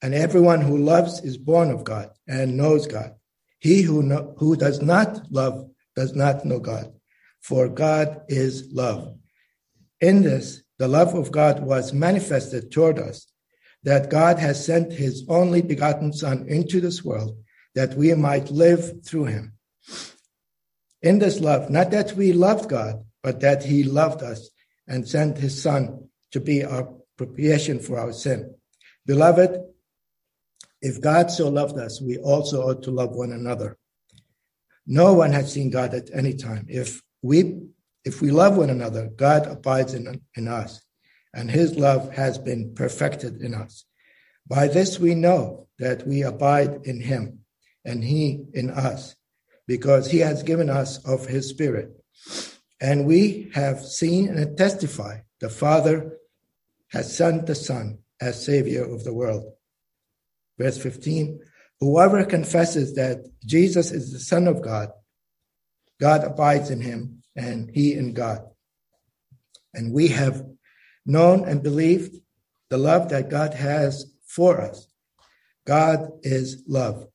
And 0.02 0.14
everyone 0.14 0.62
who 0.62 0.78
loves 0.78 1.22
is 1.22 1.38
born 1.38 1.72
of 1.72 1.84
God 1.84 2.12
and 2.28 2.58
knows 2.58 2.88
God. 2.88 3.16
He 3.60 3.82
who, 3.82 4.02
know, 4.04 4.34
who 4.38 4.56
does 4.56 4.82
not 4.82 5.30
love 5.32 5.70
does 5.96 6.16
not 6.16 6.46
know 6.46 6.60
God, 6.60 6.94
for 7.42 7.68
God 7.68 8.22
is 8.30 8.72
love. 8.72 9.18
In 10.00 10.24
this, 10.24 10.64
the 10.78 10.88
love 10.88 11.14
of 11.14 11.32
God 11.32 11.62
was 11.62 11.92
manifested 11.92 12.72
toward 12.72 13.00
us, 13.00 13.28
that 13.84 14.10
God 14.10 14.40
has 14.40 14.66
sent 14.66 14.94
his 14.94 15.26
only 15.28 15.62
begotten 15.62 16.14
Son 16.14 16.46
into 16.48 16.80
this 16.80 17.04
world 17.04 17.38
that 17.76 17.96
we 17.96 18.14
might 18.14 18.50
live 18.50 19.06
through 19.06 19.26
him. 19.26 19.54
In 21.02 21.20
this 21.20 21.40
love, 21.40 21.70
not 21.70 21.92
that 21.92 22.14
we 22.14 22.32
loved 22.34 22.70
God, 22.70 23.04
but 23.22 23.42
that 23.42 23.64
he 23.64 23.84
loved 23.84 24.24
us 24.24 24.50
and 24.88 25.08
sent 25.08 25.38
his 25.38 25.62
Son 25.62 26.10
to 26.32 26.40
be 26.40 26.64
our 26.64 26.94
propitiation 27.18 27.80
for 27.80 28.00
our 28.00 28.14
sin. 28.14 28.56
Beloved, 29.06 29.60
if 30.82 31.02
God 31.02 31.30
so 31.30 31.50
loved 31.50 31.78
us, 31.78 32.02
we 32.02 32.18
also 32.18 32.62
ought 32.62 32.84
to 32.84 32.92
love 32.92 33.12
one 33.12 33.32
another. 33.32 33.78
No 34.88 35.14
one 35.14 35.32
has 35.34 35.54
seen 35.54 35.70
God 35.70 35.94
at 35.94 36.10
any 36.14 36.34
time. 36.34 36.66
If 36.68 37.02
we 37.22 37.62
if 38.06 38.22
we 38.22 38.32
love 38.32 38.56
one 38.56 38.70
another, 38.70 39.10
God 39.10 39.46
abides 39.46 39.94
in, 39.94 40.22
in 40.36 40.48
us, 40.48 40.82
and 41.34 41.52
his 41.52 41.76
love 41.76 42.14
has 42.14 42.38
been 42.38 42.74
perfected 42.74 43.42
in 43.42 43.54
us. 43.54 43.86
By 44.48 44.68
this 44.68 45.00
we 45.00 45.16
know 45.16 45.68
that 45.80 46.08
we 46.08 46.24
abide 46.24 46.86
in 46.86 47.02
him, 47.02 47.40
and 47.86 48.04
he 48.04 48.46
in 48.54 48.70
us, 48.70 49.16
because 49.68 50.10
he 50.10 50.20
has 50.20 50.44
given 50.44 50.70
us 50.70 51.06
of 51.06 51.28
his 51.28 51.50
Spirit. 51.50 51.92
And 52.82 53.06
we 53.06 53.52
have 53.54 53.86
seen 53.86 54.30
and 54.30 54.58
testify 54.58 55.20
the 55.42 55.50
Father 55.50 56.18
has 56.92 57.16
sent 57.16 57.46
the 57.46 57.56
Son 57.56 58.00
as 58.22 58.44
Savior 58.44 58.84
of 58.84 59.04
the 59.04 59.14
world. 59.14 59.54
Verse 60.60 60.78
15 60.78 61.40
Whoever 61.80 62.26
confesses 62.26 62.96
that 62.96 63.26
Jesus 63.46 63.92
is 63.92 64.12
the 64.12 64.20
Son 64.20 64.48
of 64.48 64.62
God, 64.62 64.90
God 66.00 66.26
abides 66.26 66.70
in 66.70 66.82
him, 66.82 67.24
and 67.36 67.72
he 67.74 67.94
in 67.94 68.14
God. 68.14 68.42
And 69.74 69.94
we 69.94 70.10
have 70.10 70.46
known 71.06 71.48
and 71.48 71.64
believed 71.64 72.18
the 72.70 72.78
love 72.78 73.10
that 73.10 73.30
God 73.30 73.54
has 73.54 74.12
for 74.26 74.60
us. 74.60 74.88
God 75.66 76.10
is 76.22 76.64
love, 76.68 77.08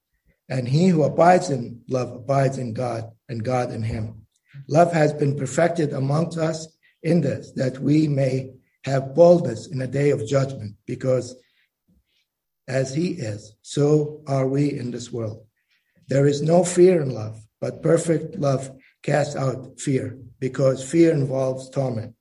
and 0.49 0.67
he 0.67 0.89
who 0.89 1.03
abides 1.03 1.51
in 1.51 1.83
love 1.89 2.13
abides 2.13 2.57
in 2.57 2.73
God, 2.73 3.11
and 3.29 3.45
God 3.45 3.71
in 3.71 3.83
him. 3.83 4.27
Love 4.69 4.93
has 4.93 5.13
been 5.13 5.37
perfected 5.37 5.93
amongst 5.93 6.39
us 6.39 6.69
in 7.03 7.21
this, 7.21 7.53
that 7.53 7.79
we 7.81 8.09
may 8.09 8.53
have 8.85 9.15
boldness 9.15 9.67
in 9.67 9.83
a 9.83 9.87
day 9.87 10.11
of 10.11 10.27
judgment, 10.27 10.77
because 10.87 11.37
as 12.66 12.94
he 12.94 13.09
is, 13.12 13.54
so 13.62 14.23
are 14.26 14.47
we 14.47 14.78
in 14.78 14.90
this 14.90 15.12
world. 15.12 15.44
There 16.09 16.26
is 16.26 16.42
no 16.42 16.64
fear 16.64 17.00
in 17.00 17.11
love, 17.11 17.40
but 17.61 17.83
perfect 17.83 18.37
love 18.37 18.71
casts 19.02 19.37
out 19.37 19.80
fear, 19.80 20.18
because 20.38 20.88
fear 20.88 21.12
involves 21.12 21.71
torment. 21.71 22.14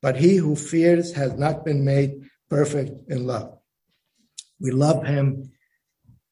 But 0.00 0.16
he 0.16 0.36
who 0.36 0.56
fears 0.56 1.12
has 1.12 1.34
not 1.34 1.64
been 1.64 1.84
made 1.84 2.22
perfect 2.50 3.10
in 3.10 3.26
love. 3.26 3.58
We 4.60 4.70
love 4.70 5.04
him 5.06 5.52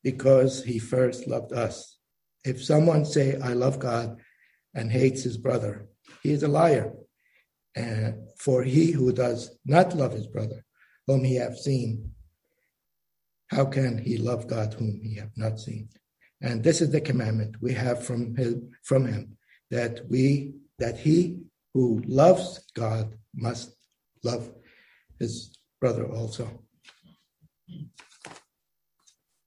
because 0.02 0.64
he 0.64 0.78
first 0.78 1.26
loved 1.26 1.52
us. 1.52 1.98
If 2.44 2.64
someone 2.64 3.04
say, 3.04 3.38
I 3.40 3.52
love 3.52 3.78
God 3.78 4.18
and 4.74 4.90
hates 4.90 5.22
his 5.22 5.36
brother, 5.36 5.86
he 6.22 6.32
is 6.32 6.42
a 6.42 6.48
liar. 6.48 6.92
And 7.76 8.28
for 8.38 8.62
he 8.62 8.92
who 8.92 9.12
does 9.12 9.56
not 9.64 9.94
love 9.94 10.12
his 10.12 10.26
brother, 10.26 10.64
whom 11.06 11.24
he 11.24 11.36
have 11.36 11.56
seen, 11.56 12.12
how 13.50 13.64
can 13.64 13.98
he 13.98 14.16
love 14.16 14.46
God 14.46 14.74
whom 14.74 15.00
he 15.02 15.16
have 15.16 15.32
not 15.36 15.58
seen? 15.58 15.88
And 16.40 16.62
this 16.62 16.80
is 16.80 16.90
the 16.90 17.00
commandment 17.00 17.56
we 17.60 17.72
have 17.74 18.04
from 18.04 18.34
him, 18.36 18.70
from 18.84 19.06
him 19.06 19.36
that 19.70 20.00
we 20.08 20.54
that 20.78 20.98
he 20.98 21.38
who 21.74 22.02
loves 22.06 22.64
God 22.74 23.14
must 23.34 23.74
love 24.24 24.50
his 25.18 25.54
brother 25.80 26.06
also. 26.06 26.64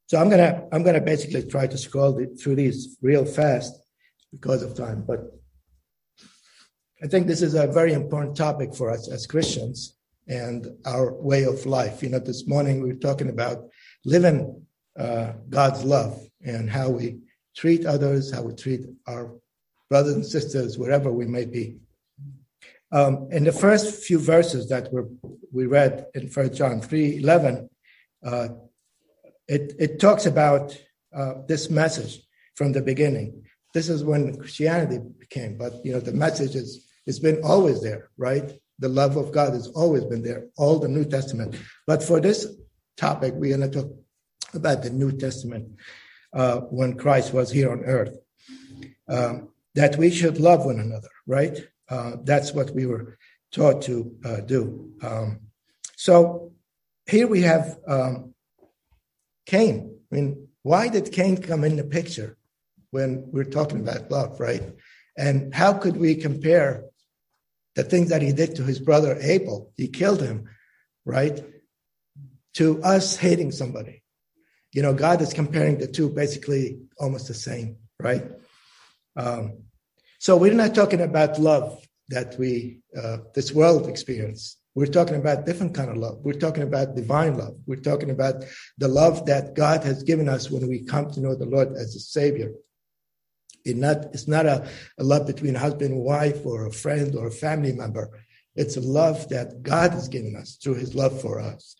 So 0.08 0.20
I'm 0.20 0.30
gonna 0.30 0.68
I'm 0.72 0.84
gonna 0.84 1.02
basically 1.02 1.44
try 1.44 1.66
to 1.68 1.78
scroll 1.78 2.24
through 2.40 2.56
these 2.56 2.98
real 3.02 3.26
fast 3.26 3.74
because 4.32 4.62
of 4.62 4.76
time, 4.76 5.04
but 5.08 5.32
I 7.04 7.08
think 7.08 7.28
this 7.28 7.42
is 7.42 7.56
a 7.56 7.68
very 7.68 7.94
important 7.94 8.38
topic 8.38 8.74
for 8.76 8.90
us 8.90 9.10
as 9.10 9.28
Christians 9.28 9.98
and 10.28 10.68
our 10.86 11.14
way 11.14 11.44
of 11.44 11.66
life. 11.66 12.02
You 12.02 12.10
know, 12.10 12.20
this 12.20 12.48
morning 12.48 12.82
we 12.82 12.94
were 12.94 13.00
talking 13.00 13.30
about 13.30 13.66
living 14.06 14.66
uh, 14.98 15.34
God's 15.50 15.84
love 15.84 16.20
and 16.44 16.70
how 16.70 16.90
we 16.90 17.20
treat 17.56 17.86
others, 17.86 18.34
how 18.34 18.44
we 18.44 18.54
treat 18.54 18.82
our 19.08 19.34
brothers 19.90 20.14
and 20.14 20.26
sisters, 20.26 20.78
wherever 20.78 21.12
we 21.12 21.26
may 21.26 21.46
be. 21.46 21.78
Um, 22.92 23.28
in 23.32 23.44
the 23.44 23.52
first 23.52 24.04
few 24.04 24.20
verses 24.20 24.70
that 24.70 24.92
were, 24.94 25.08
we 25.52 25.66
read 25.66 26.08
in 26.14 26.28
1 26.28 26.54
John 26.54 26.80
3 26.80 27.18
11, 27.18 27.70
uh, 28.26 28.50
it, 29.48 29.74
it 29.80 30.00
talks 30.00 30.26
about 30.26 30.78
uh, 31.16 31.36
this 31.48 31.70
message 31.70 32.22
from 32.56 32.72
the 32.72 32.82
beginning. 32.82 33.44
This 33.74 33.90
is 33.90 34.04
when 34.04 34.38
Christianity 34.38 35.00
became, 35.20 35.58
but 35.58 35.84
you 35.84 35.94
know 35.94 36.00
the 36.00 36.14
message 36.14 36.56
is 36.56 36.88
it's 37.06 37.20
been 37.20 37.42
always 37.44 37.82
there, 37.82 38.10
right? 38.18 38.52
The 38.80 38.90
love 38.90 39.18
of 39.18 39.32
God 39.32 39.54
has 39.54 39.68
always 39.70 40.06
been 40.06 40.22
there, 40.22 40.46
all 40.58 40.80
the 40.80 40.88
New 40.88 41.06
Testament. 41.06 41.56
But 41.88 42.04
for 42.04 42.20
this 42.20 42.48
topic, 42.98 43.34
we're 43.36 43.58
going 43.58 43.72
to 43.72 43.82
talk 43.82 43.92
about 44.54 44.84
the 44.84 44.90
New 44.90 45.12
Testament 45.12 45.68
uh, 46.34 46.60
when 46.62 46.98
Christ 46.98 47.34
was 47.34 47.52
here 47.52 47.72
on 47.72 47.84
earth. 47.84 48.18
Um, 49.08 49.50
that 49.76 49.98
we 49.98 50.12
should 50.12 50.40
love 50.40 50.66
one 50.66 50.80
another, 50.80 51.10
right? 51.26 51.58
Uh, 51.90 52.14
that's 52.24 52.54
what 52.54 52.72
we 52.72 52.86
were 52.86 53.18
taught 53.52 53.82
to 53.84 54.16
uh, 54.24 54.42
do. 54.42 54.92
Um, 55.02 55.40
so 55.96 56.54
here 57.08 57.28
we 57.28 57.42
have 57.42 57.78
um, 57.88 58.34
Cain. 59.46 59.98
I 60.12 60.16
mean, 60.16 60.48
why 60.62 60.88
did 60.88 61.12
Cain 61.12 61.38
come 61.38 61.64
in 61.64 61.76
the 61.76 61.84
picture 61.84 62.38
when 62.92 63.26
we're 63.32 63.44
talking 63.44 63.80
about 63.80 64.12
love, 64.12 64.40
right? 64.40 64.64
And 65.18 65.54
how 65.54 65.74
could 65.74 65.98
we 65.98 66.16
compare 66.16 66.86
the 67.76 67.84
things 67.84 68.10
that 68.10 68.22
he 68.22 68.32
did 68.32 68.56
to 68.56 68.64
his 68.64 68.80
brother 68.80 69.18
Abel? 69.20 69.72
He 69.76 69.88
killed 69.88 70.22
him, 70.22 70.50
right? 71.06 71.44
To 72.56 72.82
us 72.84 73.16
hating 73.16 73.52
somebody. 73.52 74.04
You 74.72 74.82
know, 74.82 74.94
God 74.94 75.22
is 75.22 75.34
comparing 75.34 75.78
the 75.78 75.88
two 75.88 76.10
basically 76.10 76.80
almost 76.98 77.28
the 77.28 77.34
same, 77.34 77.78
right? 78.00 78.24
Um, 79.16 79.64
so 80.20 80.38
we're 80.38 80.54
not 80.54 80.74
talking 80.74 81.02
about 81.02 81.40
love 81.40 81.86
that 82.10 82.38
we 82.38 82.80
uh, 83.00 83.18
this 83.36 83.52
world 83.52 83.88
experience. 83.88 84.58
We're 84.76 84.88
talking 84.88 85.16
about 85.16 85.46
different 85.46 85.76
kind 85.76 85.92
of 85.92 85.98
love. 85.98 86.20
We're 86.24 86.40
talking 86.40 86.64
about 86.64 86.96
divine 86.96 87.38
love. 87.38 87.56
We're 87.68 87.76
talking 87.76 88.10
about 88.10 88.44
the 88.80 88.88
love 88.88 89.28
that 89.28 89.54
God 89.54 89.84
has 89.84 90.02
given 90.02 90.28
us 90.28 90.50
when 90.50 90.68
we 90.68 90.84
come 90.84 91.12
to 91.12 91.20
know 91.20 91.36
the 91.36 91.46
Lord 91.46 91.74
as 91.74 91.96
a 91.96 92.00
Savior. 92.00 92.52
It 93.66 93.78
not, 93.78 94.06
it's 94.14 94.28
not 94.28 94.46
a, 94.46 94.68
a 94.98 95.04
love 95.04 95.28
between 95.28 95.56
husband 95.56 95.94
and 95.94 96.04
wife 96.04 96.46
or 96.46 96.66
a 96.66 96.72
friend 96.72 97.16
or 97.16 97.28
a 97.28 97.32
family 97.32 97.72
member. 97.72 98.20
It's 98.56 98.78
a 98.78 98.82
love 98.82 99.30
that 99.30 99.62
God 99.62 99.92
has 99.92 100.08
given 100.08 100.36
us 100.36 100.58
through 100.62 100.76
His 100.76 100.96
love 100.96 101.22
for 101.22 101.40
us. 101.40 101.76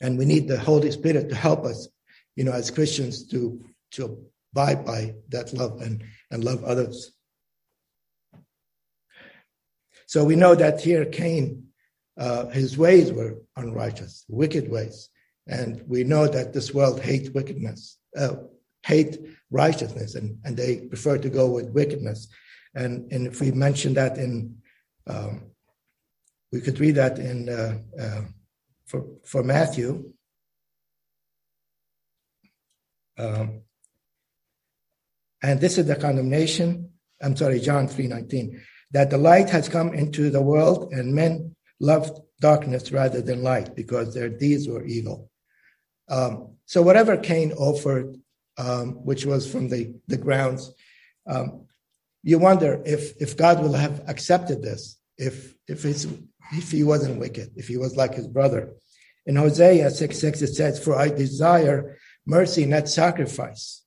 And 0.00 0.18
we 0.18 0.24
need 0.24 0.48
the 0.48 0.58
Holy 0.58 0.90
Spirit 0.90 1.28
to 1.28 1.34
help 1.34 1.64
us, 1.64 1.88
you 2.36 2.44
know, 2.44 2.52
as 2.52 2.70
Christians 2.70 3.26
to 3.28 3.62
to 3.92 4.24
abide 4.52 4.84
by 4.84 5.14
that 5.28 5.52
love 5.52 5.80
and, 5.80 6.02
and 6.30 6.44
love 6.44 6.64
others. 6.64 7.12
So 10.06 10.24
we 10.24 10.36
know 10.36 10.54
that 10.54 10.80
here 10.80 11.04
Cain, 11.04 11.68
uh, 12.18 12.46
his 12.46 12.76
ways 12.76 13.12
were 13.12 13.38
unrighteous, 13.56 14.24
wicked 14.28 14.70
ways. 14.70 15.08
And 15.46 15.82
we 15.86 16.04
know 16.04 16.26
that 16.26 16.52
this 16.52 16.74
world 16.74 17.00
hates 17.00 17.30
wickedness, 17.30 17.98
uh, 18.16 18.36
hate 18.84 19.18
righteousness, 19.50 20.14
and, 20.14 20.38
and 20.44 20.56
they 20.56 20.80
prefer 20.80 21.18
to 21.18 21.30
go 21.30 21.50
with 21.50 21.70
wickedness. 21.70 22.28
And, 22.74 23.10
and 23.12 23.26
if 23.26 23.40
we 23.40 23.50
mention 23.52 23.94
that 23.94 24.18
in, 24.18 24.56
um, 25.06 25.50
we 26.52 26.60
could 26.60 26.78
read 26.78 26.96
that 26.96 27.18
in 27.18 27.48
uh, 27.48 27.78
uh 28.00 28.22
for, 28.90 29.06
for 29.24 29.42
Matthew. 29.44 30.12
Um, 33.16 33.62
and 35.42 35.60
this 35.60 35.78
is 35.78 35.86
the 35.86 35.96
condemnation. 35.96 36.90
I'm 37.22 37.36
sorry, 37.36 37.60
John 37.60 37.86
3:19, 37.86 38.60
that 38.92 39.10
the 39.10 39.18
light 39.18 39.50
has 39.50 39.68
come 39.68 39.94
into 39.94 40.30
the 40.30 40.42
world 40.42 40.92
and 40.92 41.14
men 41.14 41.54
loved 41.78 42.18
darkness 42.40 42.90
rather 42.90 43.20
than 43.22 43.42
light 43.42 43.76
because 43.76 44.12
their 44.12 44.28
deeds 44.28 44.66
were 44.66 44.84
evil. 44.84 45.30
Um, 46.08 46.56
so 46.66 46.82
whatever 46.82 47.16
Cain 47.16 47.52
offered, 47.52 48.16
um, 48.58 49.04
which 49.04 49.24
was 49.24 49.50
from 49.50 49.68
the, 49.68 49.94
the 50.08 50.16
grounds, 50.16 50.72
um, 51.26 51.66
you 52.22 52.38
wonder 52.38 52.82
if, 52.84 53.20
if 53.20 53.36
God 53.36 53.62
will 53.62 53.72
have 53.72 54.02
accepted 54.08 54.62
this, 54.62 54.98
if, 55.16 55.54
if, 55.68 55.84
it's, 55.84 56.06
if 56.52 56.70
he 56.70 56.84
wasn't 56.84 57.20
wicked, 57.20 57.50
if 57.56 57.68
he 57.68 57.76
was 57.76 57.96
like 57.96 58.14
his 58.14 58.26
brother. 58.26 58.72
In 59.26 59.36
Hosea 59.36 59.90
6 59.90 60.18
6, 60.18 60.42
it 60.42 60.54
says, 60.54 60.82
For 60.82 60.96
I 60.96 61.08
desire 61.08 61.98
mercy, 62.26 62.66
not 62.66 62.88
sacrifice 62.88 63.82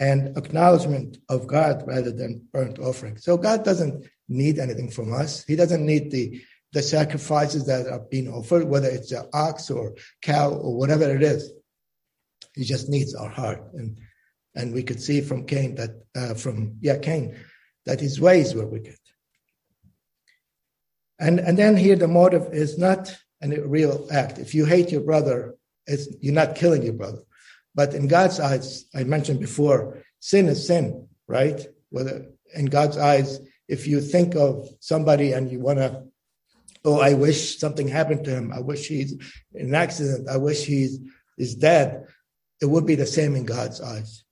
and 0.00 0.36
acknowledgement 0.36 1.18
of 1.28 1.46
God 1.46 1.84
rather 1.86 2.10
than 2.10 2.48
burnt 2.52 2.78
offering. 2.78 3.16
So 3.16 3.36
God 3.36 3.64
doesn't 3.64 4.06
need 4.28 4.58
anything 4.58 4.90
from 4.90 5.12
us. 5.12 5.44
He 5.44 5.56
doesn't 5.56 5.84
need 5.84 6.10
the 6.10 6.42
the 6.72 6.82
sacrifices 6.82 7.66
that 7.66 7.86
are 7.86 8.00
being 8.10 8.26
offered, 8.26 8.64
whether 8.64 8.88
it's 8.88 9.12
an 9.12 9.28
ox 9.32 9.70
or 9.70 9.94
cow 10.22 10.50
or 10.50 10.76
whatever 10.76 11.04
it 11.14 11.22
is. 11.22 11.52
He 12.56 12.64
just 12.64 12.88
needs 12.88 13.14
our 13.14 13.28
heart. 13.28 13.62
And 13.74 13.98
and 14.56 14.74
we 14.74 14.82
could 14.82 15.00
see 15.00 15.20
from 15.20 15.46
Cain 15.46 15.76
that 15.76 15.90
uh, 16.16 16.34
from 16.34 16.76
yeah 16.80 16.98
Cain 16.98 17.36
that 17.86 18.00
his 18.00 18.20
ways 18.20 18.54
were 18.54 18.66
wicked. 18.66 18.96
And 21.18 21.38
and 21.38 21.58
then 21.58 21.76
here 21.76 21.96
the 21.96 22.08
motive 22.08 22.52
is 22.52 22.78
not 22.78 23.14
a 23.42 23.60
real 23.60 24.06
act. 24.10 24.38
If 24.38 24.54
you 24.54 24.64
hate 24.64 24.90
your 24.90 25.02
brother, 25.02 25.54
you're 26.20 26.34
not 26.34 26.56
killing 26.56 26.82
your 26.82 26.94
brother. 26.94 27.22
But 27.74 27.94
in 27.94 28.08
God's 28.08 28.40
eyes, 28.40 28.84
I 28.94 29.04
mentioned 29.04 29.40
before, 29.40 30.02
sin 30.20 30.48
is 30.48 30.66
sin, 30.66 31.08
right? 31.26 31.60
Whether 31.90 32.26
in 32.54 32.66
God's 32.66 32.96
eyes, 32.96 33.40
if 33.68 33.86
you 33.86 34.00
think 34.00 34.34
of 34.36 34.68
somebody 34.80 35.32
and 35.32 35.50
you 35.50 35.60
want 35.60 35.78
to, 35.78 36.04
oh, 36.84 37.00
I 37.00 37.14
wish 37.14 37.58
something 37.58 37.88
happened 37.88 38.24
to 38.24 38.30
him. 38.30 38.52
I 38.52 38.60
wish 38.60 38.86
he's 38.86 39.12
in 39.54 39.66
an 39.68 39.74
accident. 39.74 40.28
I 40.28 40.36
wish 40.36 40.64
he's 40.64 41.00
is 41.36 41.56
dead. 41.56 42.06
It 42.60 42.66
would 42.66 42.86
be 42.86 42.94
the 42.94 43.06
same 43.06 43.34
in 43.34 43.44
God's 43.44 43.80
eyes. 43.80 44.24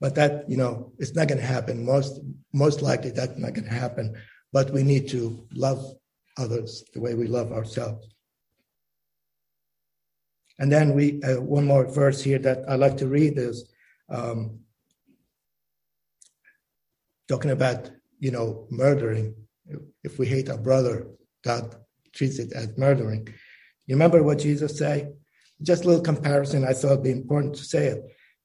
But 0.00 0.16
that, 0.16 0.48
you 0.50 0.58
know, 0.58 0.92
it's 0.98 1.14
not 1.14 1.28
going 1.28 1.40
to 1.40 1.46
happen. 1.46 1.86
Most, 1.86 2.20
most 2.52 2.82
likely 2.82 3.10
that's 3.10 3.38
not 3.38 3.54
going 3.54 3.64
to 3.64 3.74
happen. 3.74 4.14
But 4.52 4.70
we 4.70 4.82
need 4.82 5.08
to 5.08 5.46
love 5.54 5.94
others 6.38 6.84
the 6.94 7.00
way 7.00 7.14
we 7.14 7.26
love 7.26 7.52
ourselves. 7.52 8.06
And 10.58 10.72
then 10.72 10.94
we, 10.94 11.22
uh, 11.22 11.40
one 11.40 11.66
more 11.66 11.86
verse 11.86 12.22
here 12.22 12.38
that 12.38 12.64
I 12.68 12.76
like 12.76 12.96
to 12.98 13.06
read 13.06 13.36
is 13.36 13.70
um, 14.08 14.60
talking 17.28 17.50
about, 17.50 17.90
you 18.18 18.30
know, 18.30 18.66
murdering. 18.70 19.34
If 20.02 20.18
we 20.18 20.26
hate 20.26 20.48
our 20.48 20.58
brother, 20.58 21.08
God 21.44 21.74
treats 22.14 22.38
it 22.38 22.52
as 22.52 22.76
murdering. 22.78 23.28
You 23.86 23.94
remember 23.94 24.22
what 24.22 24.38
Jesus 24.38 24.78
said? 24.78 25.14
Just 25.62 25.84
a 25.84 25.88
little 25.88 26.02
comparison. 26.02 26.64
I 26.64 26.72
thought 26.72 26.92
it'd 26.92 27.04
be 27.04 27.10
important 27.10 27.56
to 27.56 27.64
say 27.64 27.86
it. 27.88 28.04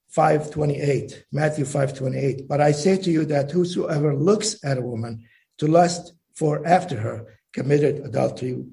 528, 0.10 1.26
Matthew 1.32 1.64
528. 1.64 2.48
But 2.48 2.60
I 2.60 2.72
say 2.72 2.98
to 2.98 3.12
you 3.12 3.24
that 3.26 3.52
whosoever 3.52 4.14
looks 4.14 4.64
at 4.66 4.78
a 4.78 4.82
woman 4.82 5.24
to 5.62 5.68
lust 5.68 6.14
for 6.34 6.66
after 6.66 7.00
her 7.00 7.38
committed 7.54 8.04
adultery 8.04 8.66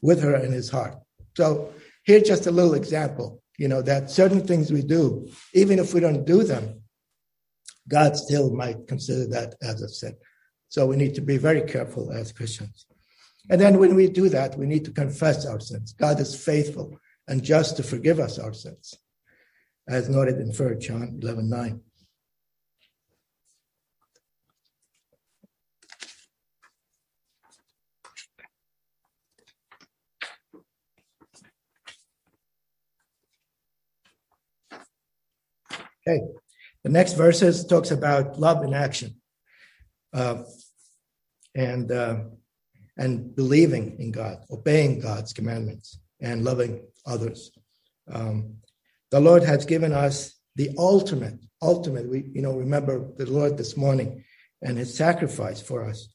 with 0.00 0.22
her 0.22 0.36
in 0.36 0.52
his 0.52 0.70
heart. 0.70 0.94
So 1.36 1.74
here's 2.04 2.28
just 2.28 2.46
a 2.46 2.52
little 2.52 2.74
example, 2.74 3.42
you 3.58 3.66
know, 3.66 3.82
that 3.82 4.08
certain 4.08 4.46
things 4.46 4.70
we 4.70 4.82
do, 4.82 5.28
even 5.52 5.80
if 5.80 5.92
we 5.92 5.98
don't 5.98 6.24
do 6.24 6.44
them, 6.44 6.82
God 7.88 8.16
still 8.16 8.54
might 8.54 8.86
consider 8.86 9.26
that 9.30 9.56
as 9.62 9.82
a 9.82 9.88
sin. 9.88 10.16
So 10.68 10.86
we 10.86 10.94
need 10.94 11.16
to 11.16 11.20
be 11.20 11.38
very 11.38 11.62
careful 11.62 12.12
as 12.12 12.30
Christians. 12.30 12.86
And 13.50 13.60
then 13.60 13.80
when 13.80 13.96
we 13.96 14.08
do 14.08 14.28
that, 14.28 14.56
we 14.56 14.66
need 14.66 14.84
to 14.84 14.92
confess 14.92 15.44
our 15.44 15.58
sins. 15.58 15.92
God 15.92 16.20
is 16.20 16.36
faithful 16.36 16.96
and 17.26 17.42
just 17.42 17.76
to 17.78 17.82
forgive 17.82 18.20
us 18.20 18.38
our 18.38 18.52
sins, 18.52 18.94
as 19.88 20.08
noted 20.08 20.36
in 20.36 20.52
1 20.52 20.80
John 20.80 21.18
11 21.20 21.50
9. 21.50 21.80
Okay, 36.06 36.20
the 36.82 36.90
next 36.90 37.12
verses 37.12 37.66
talks 37.66 37.90
about 37.90 38.38
love 38.38 38.64
in 38.64 38.72
action, 38.72 39.16
uh, 40.14 40.44
and 41.54 41.92
uh, 41.92 42.20
and 42.96 43.34
believing 43.36 43.96
in 43.98 44.10
God, 44.10 44.38
obeying 44.50 45.00
God's 45.00 45.34
commandments, 45.34 45.98
and 46.20 46.42
loving 46.44 46.82
others. 47.04 47.50
Um, 48.10 48.56
the 49.10 49.20
Lord 49.20 49.42
has 49.42 49.66
given 49.66 49.92
us 49.92 50.34
the 50.56 50.70
ultimate, 50.78 51.38
ultimate. 51.60 52.08
We 52.08 52.30
you 52.32 52.40
know 52.40 52.56
remember 52.56 53.06
the 53.16 53.30
Lord 53.30 53.58
this 53.58 53.76
morning 53.76 54.24
and 54.62 54.78
His 54.78 54.94
sacrifice 54.94 55.60
for 55.60 55.84
us. 55.84 56.08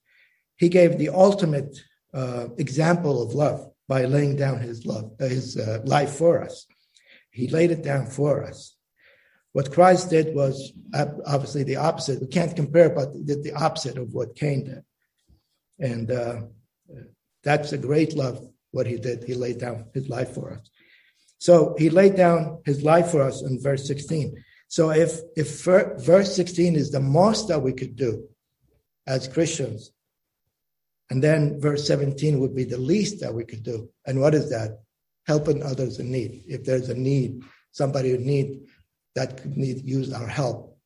He 0.57 0.69
gave 0.69 0.97
the 0.97 1.09
ultimate 1.09 1.77
uh, 2.13 2.47
example 2.57 3.21
of 3.21 3.35
love 3.35 3.69
by 3.87 4.05
laying 4.05 4.35
down 4.35 4.59
His 4.61 4.85
love, 4.85 5.11
His 5.19 5.57
uh, 5.57 5.81
life 5.83 6.15
for 6.15 6.43
us. 6.43 6.65
He 7.29 7.49
laid 7.49 7.69
it 7.69 7.83
down 7.83 8.07
for 8.07 8.43
us. 8.43 8.74
What 9.55 9.71
Christ 9.71 10.09
did 10.09 10.35
was 10.35 10.73
obviously 10.93 11.63
the 11.63 11.77
opposite. 11.77 12.19
We 12.19 12.27
can't 12.27 12.53
compare, 12.53 12.89
but 12.89 13.13
did 13.25 13.41
the 13.41 13.53
opposite 13.53 13.97
of 13.97 14.13
what 14.13 14.35
Cain 14.35 14.65
did. 14.65 14.83
And 15.79 16.11
uh, 16.11 16.41
that's 17.41 17.71
a 17.71 17.77
great 17.77 18.17
love, 18.17 18.45
what 18.71 18.85
he 18.85 18.97
did. 18.97 19.23
He 19.23 19.33
laid 19.33 19.59
down 19.59 19.85
his 19.93 20.09
life 20.09 20.33
for 20.33 20.51
us. 20.51 20.69
So 21.37 21.73
he 21.77 21.89
laid 21.89 22.17
down 22.17 22.63
his 22.65 22.83
life 22.83 23.11
for 23.11 23.21
us 23.21 23.43
in 23.43 23.61
verse 23.61 23.87
16. 23.87 24.35
So 24.67 24.89
if, 24.89 25.21
if 25.37 25.63
verse 25.63 26.35
16 26.35 26.75
is 26.75 26.91
the 26.91 26.99
most 26.99 27.47
that 27.47 27.61
we 27.61 27.71
could 27.71 27.95
do 27.95 28.27
as 29.07 29.29
Christians, 29.29 29.93
and 31.09 31.23
then 31.23 31.61
verse 31.61 31.87
17 31.87 32.41
would 32.41 32.53
be 32.53 32.65
the 32.65 32.77
least 32.77 33.21
that 33.21 33.33
we 33.33 33.45
could 33.45 33.63
do. 33.63 33.89
And 34.05 34.19
what 34.19 34.35
is 34.35 34.49
that? 34.49 34.79
Helping 35.27 35.63
others 35.63 35.97
in 35.99 36.11
need. 36.11 36.43
If 36.45 36.65
there's 36.65 36.89
a 36.89 36.93
need, 36.93 37.41
somebody 37.71 38.11
who 38.11 38.17
need 38.17 38.65
that 39.15 39.41
could 39.41 39.57
need 39.57 39.87
use 39.87 40.13
our 40.13 40.27
help, 40.27 40.77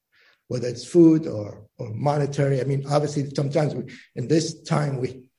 whether 0.47 0.67
it's 0.67 0.85
food 0.85 1.27
or 1.27 1.65
or 1.77 1.93
monetary. 1.93 2.61
I 2.61 2.65
mean, 2.65 2.85
obviously, 2.89 3.29
sometimes 3.35 3.73
we, 3.75 3.83
in 4.15 4.27
this 4.27 4.61
time 4.63 4.99
we 4.99 5.29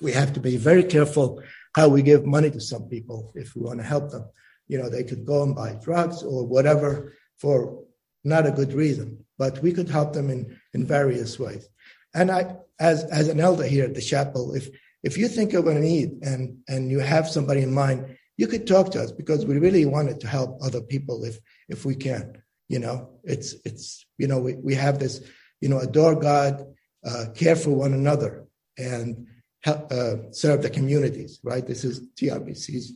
we 0.00 0.12
have 0.12 0.32
to 0.34 0.40
be 0.40 0.56
very 0.56 0.84
careful 0.84 1.42
how 1.74 1.88
we 1.88 2.02
give 2.02 2.24
money 2.24 2.50
to 2.50 2.60
some 2.60 2.88
people 2.88 3.32
if 3.34 3.54
we 3.54 3.62
want 3.62 3.80
to 3.80 3.84
help 3.84 4.10
them. 4.10 4.24
You 4.68 4.78
know, 4.78 4.88
they 4.88 5.04
could 5.04 5.24
go 5.24 5.42
and 5.42 5.54
buy 5.54 5.78
drugs 5.82 6.22
or 6.22 6.46
whatever 6.46 7.14
for 7.38 7.84
not 8.24 8.46
a 8.46 8.50
good 8.50 8.72
reason, 8.72 9.24
but 9.38 9.62
we 9.62 9.72
could 9.72 9.88
help 9.88 10.12
them 10.12 10.30
in 10.30 10.58
in 10.74 10.86
various 10.86 11.38
ways. 11.38 11.68
And 12.14 12.30
I, 12.30 12.56
as 12.80 13.04
as 13.04 13.28
an 13.28 13.40
elder 13.40 13.64
here 13.64 13.84
at 13.84 13.94
the 13.94 14.00
chapel, 14.00 14.54
if 14.54 14.68
if 15.02 15.16
you 15.16 15.28
think 15.28 15.54
of 15.54 15.66
a 15.66 15.74
need 15.74 16.18
and 16.22 16.58
and 16.68 16.90
you 16.90 16.98
have 16.98 17.28
somebody 17.28 17.62
in 17.62 17.72
mind, 17.72 18.18
you 18.36 18.46
could 18.46 18.66
talk 18.66 18.90
to 18.92 19.02
us 19.02 19.12
because 19.12 19.46
we 19.46 19.58
really 19.58 19.86
wanted 19.86 20.20
to 20.20 20.28
help 20.28 20.58
other 20.62 20.80
people 20.80 21.24
if 21.24 21.38
if 21.68 21.84
we 21.84 21.94
can. 21.94 22.42
You 22.68 22.80
know, 22.80 23.20
it's 23.24 23.54
it's 23.64 24.06
you 24.18 24.28
know 24.28 24.38
we 24.38 24.54
we 24.54 24.74
have 24.74 24.98
this 24.98 25.22
you 25.60 25.68
know 25.68 25.78
adore 25.78 26.16
God, 26.16 26.66
uh, 27.06 27.26
care 27.34 27.56
for 27.56 27.70
one 27.70 27.92
another, 27.92 28.46
and 28.76 29.26
help 29.62 29.90
uh, 29.90 30.30
serve 30.32 30.62
the 30.62 30.70
communities. 30.70 31.40
Right. 31.42 31.66
This 31.66 31.84
is 31.84 32.00
TRBC's 32.20 32.92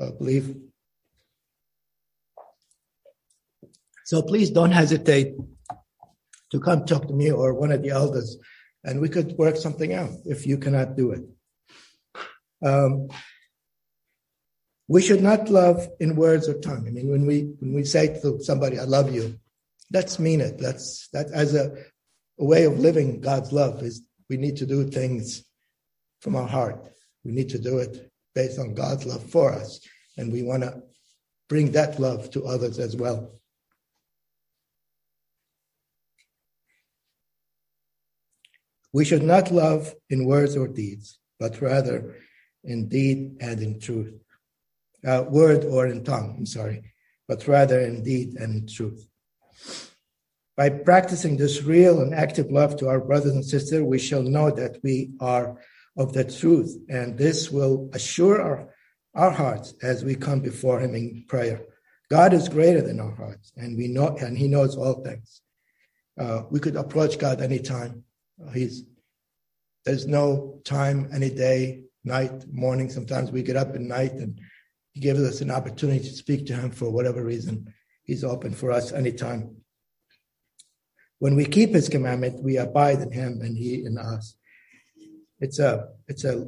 uh, 0.00 0.10
belief. 0.12 0.54
So 4.04 4.20
please 4.20 4.50
don't 4.50 4.72
hesitate 4.72 5.36
to 6.50 6.60
come 6.60 6.84
talk 6.84 7.06
to 7.08 7.14
me 7.14 7.32
or 7.32 7.54
one 7.54 7.72
of 7.72 7.82
the 7.82 7.90
elders, 7.90 8.36
and 8.84 9.00
we 9.00 9.08
could 9.08 9.32
work 9.38 9.56
something 9.56 9.94
out 9.94 10.10
if 10.26 10.46
you 10.46 10.58
cannot 10.58 10.96
do 10.96 11.12
it. 11.12 11.22
Um, 12.64 13.08
we 14.92 15.00
should 15.00 15.22
not 15.22 15.48
love 15.48 15.88
in 16.00 16.16
words 16.16 16.50
or 16.50 16.60
tongue. 16.60 16.84
I 16.86 16.90
mean, 16.90 17.08
when 17.08 17.24
we 17.24 17.54
when 17.60 17.72
we 17.72 17.82
say 17.82 18.20
to 18.20 18.42
somebody, 18.42 18.78
"I 18.78 18.84
love 18.84 19.10
you," 19.14 19.40
let's 19.90 20.18
mean 20.18 20.42
it. 20.42 20.58
That's 20.58 21.08
that 21.14 21.28
as 21.32 21.54
a, 21.54 21.74
a 22.38 22.44
way 22.44 22.64
of 22.64 22.78
living 22.78 23.22
God's 23.22 23.52
love 23.52 23.82
is 23.82 24.02
we 24.28 24.36
need 24.36 24.58
to 24.58 24.66
do 24.66 24.90
things 24.90 25.44
from 26.20 26.36
our 26.36 26.46
heart. 26.46 26.92
We 27.24 27.32
need 27.32 27.48
to 27.50 27.58
do 27.58 27.78
it 27.78 28.12
based 28.34 28.58
on 28.58 28.74
God's 28.74 29.06
love 29.06 29.24
for 29.30 29.54
us, 29.54 29.80
and 30.18 30.30
we 30.30 30.42
want 30.42 30.62
to 30.64 30.82
bring 31.48 31.72
that 31.72 31.98
love 31.98 32.30
to 32.32 32.44
others 32.44 32.78
as 32.78 32.94
well. 32.94 33.32
We 38.92 39.06
should 39.06 39.22
not 39.22 39.50
love 39.50 39.94
in 40.10 40.26
words 40.26 40.54
or 40.54 40.68
deeds, 40.68 41.18
but 41.40 41.62
rather 41.62 42.18
in 42.62 42.90
deed 42.90 43.38
and 43.40 43.58
in 43.62 43.80
truth 43.80 44.22
uh, 45.06 45.24
word 45.28 45.64
or 45.64 45.86
in 45.86 46.04
tongue, 46.04 46.34
I'm 46.38 46.46
sorry, 46.46 46.92
but 47.28 47.46
rather 47.46 47.80
in 47.80 48.02
deed 48.02 48.34
and 48.34 48.54
in 48.54 48.66
truth. 48.66 49.08
By 50.56 50.68
practicing 50.68 51.36
this 51.36 51.62
real 51.62 52.00
and 52.00 52.14
active 52.14 52.50
love 52.50 52.76
to 52.76 52.88
our 52.88 53.00
brothers 53.00 53.32
and 53.32 53.44
sisters, 53.44 53.82
we 53.82 53.98
shall 53.98 54.22
know 54.22 54.50
that 54.50 54.78
we 54.82 55.12
are 55.20 55.58
of 55.96 56.12
the 56.12 56.24
truth, 56.24 56.76
and 56.88 57.16
this 57.16 57.50
will 57.50 57.90
assure 57.92 58.40
our, 58.40 58.74
our 59.14 59.30
hearts 59.30 59.74
as 59.82 60.04
we 60.04 60.14
come 60.14 60.40
before 60.40 60.80
Him 60.80 60.94
in 60.94 61.24
prayer. 61.28 61.62
God 62.10 62.32
is 62.32 62.48
greater 62.48 62.82
than 62.82 63.00
our 63.00 63.14
hearts, 63.14 63.52
and 63.56 63.76
we 63.76 63.88
know, 63.88 64.16
and 64.20 64.36
He 64.36 64.48
knows 64.48 64.76
all 64.76 65.02
things. 65.02 65.40
Uh, 66.18 66.42
we 66.50 66.60
could 66.60 66.76
approach 66.76 67.18
God 67.18 67.40
anytime. 67.40 68.04
He's 68.52 68.84
there's 69.84 70.06
no 70.06 70.60
time, 70.64 71.10
any 71.12 71.30
day, 71.30 71.82
night, 72.04 72.44
morning. 72.52 72.88
Sometimes 72.88 73.32
we 73.32 73.42
get 73.42 73.56
up 73.56 73.74
at 73.74 73.80
night 73.80 74.12
and 74.12 74.40
he 74.92 75.00
gives 75.00 75.20
us 75.20 75.40
an 75.40 75.50
opportunity 75.50 76.00
to 76.00 76.14
speak 76.14 76.46
to 76.46 76.54
him 76.54 76.70
for 76.70 76.90
whatever 76.90 77.24
reason. 77.24 77.72
He's 78.04 78.24
open 78.24 78.52
for 78.52 78.70
us 78.70 78.92
anytime. 78.92 79.56
When 81.18 81.36
we 81.36 81.44
keep 81.44 81.70
his 81.70 81.88
commandment, 81.88 82.42
we 82.42 82.56
abide 82.56 83.00
in 83.00 83.12
him 83.12 83.40
and 83.42 83.56
he 83.56 83.84
in 83.84 83.98
us. 83.98 84.36
it's 85.40 85.58
a 85.58 85.88
it's 86.08 86.24
a 86.24 86.46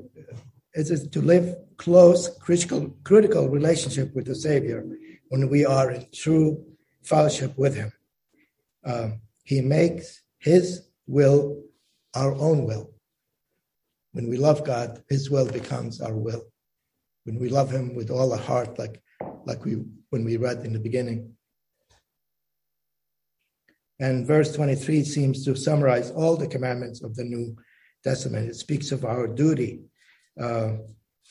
it's 0.73 0.91
a, 0.91 1.09
to 1.09 1.21
live 1.21 1.57
close 1.77 2.29
critical 2.39 2.91
critical 3.05 3.49
relationship 3.49 4.15
with 4.15 4.27
the 4.27 4.35
Savior 4.35 4.85
when 5.29 5.49
we 5.49 5.65
are 5.65 5.91
in 5.91 6.07
true 6.13 6.65
fellowship 7.03 7.57
with 7.57 7.75
Him. 7.75 7.93
Um, 8.85 9.21
he 9.45 9.61
makes 9.61 10.23
His 10.39 10.89
will 11.07 11.63
our 12.15 12.33
own 12.35 12.65
will. 12.65 12.91
When 14.13 14.29
we 14.29 14.37
love 14.37 14.65
God, 14.65 15.03
His 15.09 15.31
will 15.31 15.51
becomes 15.51 16.01
our 16.01 16.15
will. 16.15 16.45
When 17.25 17.39
we 17.39 17.49
love 17.49 17.71
Him 17.71 17.95
with 17.95 18.11
all 18.11 18.33
our 18.33 18.39
heart, 18.39 18.79
like 18.79 19.03
like 19.45 19.65
we 19.65 19.83
when 20.11 20.25
we 20.25 20.37
read 20.37 20.65
in 20.65 20.73
the 20.73 20.79
beginning. 20.79 21.35
And 24.01 24.27
verse 24.27 24.53
23 24.53 25.05
seems 25.05 25.45
to 25.45 25.55
summarize 25.55 26.11
all 26.11 26.37
the 26.37 26.49
commandments 26.49 27.03
of 27.03 27.15
the 27.15 27.25
New 27.25 27.57
Testament. 28.03 28.49
It 28.49 28.57
speaks 28.57 28.91
of 28.93 29.05
our 29.05 29.29
duty 29.29 29.83
uh, 30.41 30.73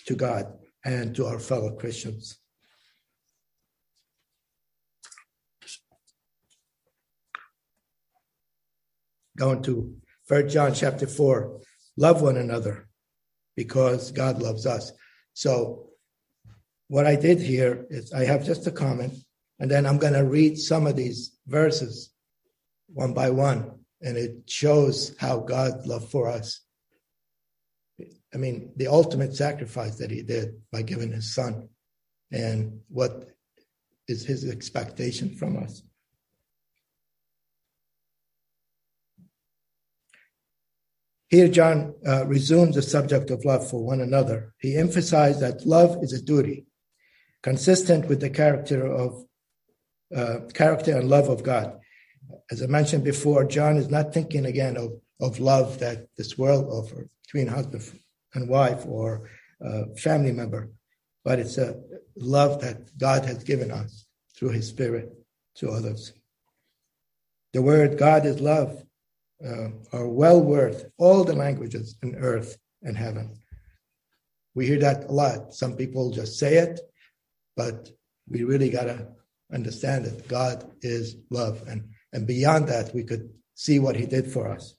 to 0.08 0.16
God 0.16 0.54
and 0.86 1.16
to 1.16 1.26
our 1.26 1.40
fellow 1.40 1.72
Christians. 1.72 2.40
Going 9.38 9.62
to 9.64 9.96
1 10.28 10.50
John 10.50 10.74
chapter 10.74 11.08
4 11.08 11.60
love 11.98 12.22
one 12.22 12.38
another 12.38 12.88
because 13.56 14.12
God 14.12 14.42
loves 14.42 14.66
us. 14.66 14.92
So, 15.34 15.90
what 16.88 17.08
I 17.08 17.16
did 17.16 17.40
here 17.40 17.88
is 17.90 18.14
I 18.14 18.26
have 18.26 18.46
just 18.46 18.68
a 18.68 18.72
comment, 18.72 19.14
and 19.60 19.70
then 19.70 19.86
I'm 19.86 19.98
going 19.98 20.14
to 20.14 20.26
read 20.26 20.58
some 20.58 20.86
of 20.86 20.96
these 20.96 21.38
verses 21.48 22.12
one 22.88 23.14
by 23.14 23.30
one, 23.30 23.72
and 24.02 24.18
it 24.18 24.50
shows 24.50 25.16
how 25.20 25.40
God 25.40 25.88
loved 25.88 26.12
for 26.12 26.28
us. 26.28 26.62
I 28.34 28.38
mean, 28.38 28.72
the 28.76 28.88
ultimate 28.88 29.36
sacrifice 29.36 29.98
that 29.98 30.12
he 30.12 30.22
did 30.22 30.62
by 30.72 30.82
giving 30.82 31.12
his 31.12 31.34
son, 31.34 31.70
and 32.32 32.80
what 32.90 33.30
is 34.08 34.26
his 34.26 34.50
expectation 34.50 35.36
from 35.36 35.58
us. 35.58 35.82
Here, 41.34 41.48
John 41.48 41.96
uh, 42.06 42.28
resumes 42.28 42.76
the 42.76 42.84
subject 42.84 43.32
of 43.32 43.44
love 43.44 43.68
for 43.68 43.84
one 43.84 44.02
another. 44.02 44.54
He 44.60 44.78
emphasized 44.78 45.40
that 45.40 45.66
love 45.66 45.98
is 46.04 46.14
a 46.14 46.22
duty, 46.22 46.68
consistent 47.42 48.08
with 48.08 48.20
the 48.20 48.30
character 48.30 48.86
of 48.86 49.26
uh, 50.16 50.42
character 50.54 50.96
and 50.96 51.10
love 51.10 51.30
of 51.30 51.42
God. 51.42 51.80
As 52.52 52.62
I 52.62 52.68
mentioned 52.68 53.04
before, 53.04 53.46
John 53.46 53.78
is 53.78 53.90
not 53.90 54.14
thinking 54.14 54.46
again 54.46 54.78
of, 54.78 54.92
of 55.20 55.40
love 55.40 55.80
that 55.80 56.06
this 56.18 56.38
world 56.38 56.68
offers 56.70 57.10
between 57.24 57.48
husband 57.48 58.00
and 58.36 58.48
wife 58.48 58.86
or 58.86 59.28
uh, 59.60 59.86
family 59.98 60.34
member, 60.34 60.70
but 61.26 61.40
it's 61.40 61.58
a 61.58 61.82
love 62.16 62.62
that 62.62 62.96
God 63.00 63.26
has 63.26 63.44
given 63.44 63.72
us 63.72 64.06
through 64.38 64.50
His 64.50 64.68
Spirit 64.68 65.12
to 65.56 65.72
others. 65.72 66.14
The 67.54 67.64
word 67.64 67.98
God 67.98 68.24
is 68.28 68.40
love 68.40 68.84
uh, 69.46 69.70
are 69.92 70.08
well 70.08 70.42
worth 70.42 70.86
all 70.98 71.24
the 71.24 71.36
languages 71.36 71.98
in 72.02 72.16
earth 72.16 72.58
and 72.82 72.98
heaven. 72.98 73.38
We 74.56 74.68
hear 74.68 74.80
that 74.80 75.06
a 75.06 75.12
lot. 75.12 75.54
Some 75.54 75.76
people 75.76 76.12
just 76.12 76.38
say 76.38 76.58
it, 76.58 76.80
but 77.56 77.90
we 78.30 78.44
really 78.44 78.70
got 78.70 78.86
to 78.86 79.08
understand 79.52 80.06
it. 80.06 80.28
God 80.28 80.72
is 80.82 81.18
love. 81.30 81.64
And, 81.68 81.90
and 82.14 82.28
beyond 82.28 82.68
that, 82.68 82.94
we 82.94 83.04
could 83.04 83.30
see 83.56 83.80
what 83.80 83.96
he 83.96 84.06
did 84.06 84.32
for 84.32 84.48
us. 84.48 84.76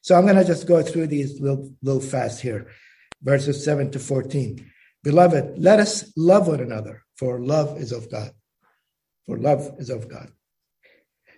So 0.00 0.16
I'm 0.16 0.24
going 0.24 0.36
to 0.36 0.44
just 0.44 0.66
go 0.66 0.82
through 0.82 1.06
these 1.08 1.40
little, 1.40 1.72
little 1.82 2.00
fast 2.00 2.40
here 2.40 2.68
verses 3.22 3.64
7 3.64 3.90
to 3.92 3.98
14. 3.98 4.70
Beloved, 5.02 5.58
let 5.58 5.80
us 5.80 6.12
love 6.16 6.48
one 6.48 6.60
another, 6.60 7.02
for 7.16 7.40
love 7.40 7.78
is 7.78 7.92
of 7.92 8.10
God. 8.10 8.32
For 9.26 9.38
love 9.38 9.74
is 9.78 9.90
of 9.90 10.08
God. 10.08 10.30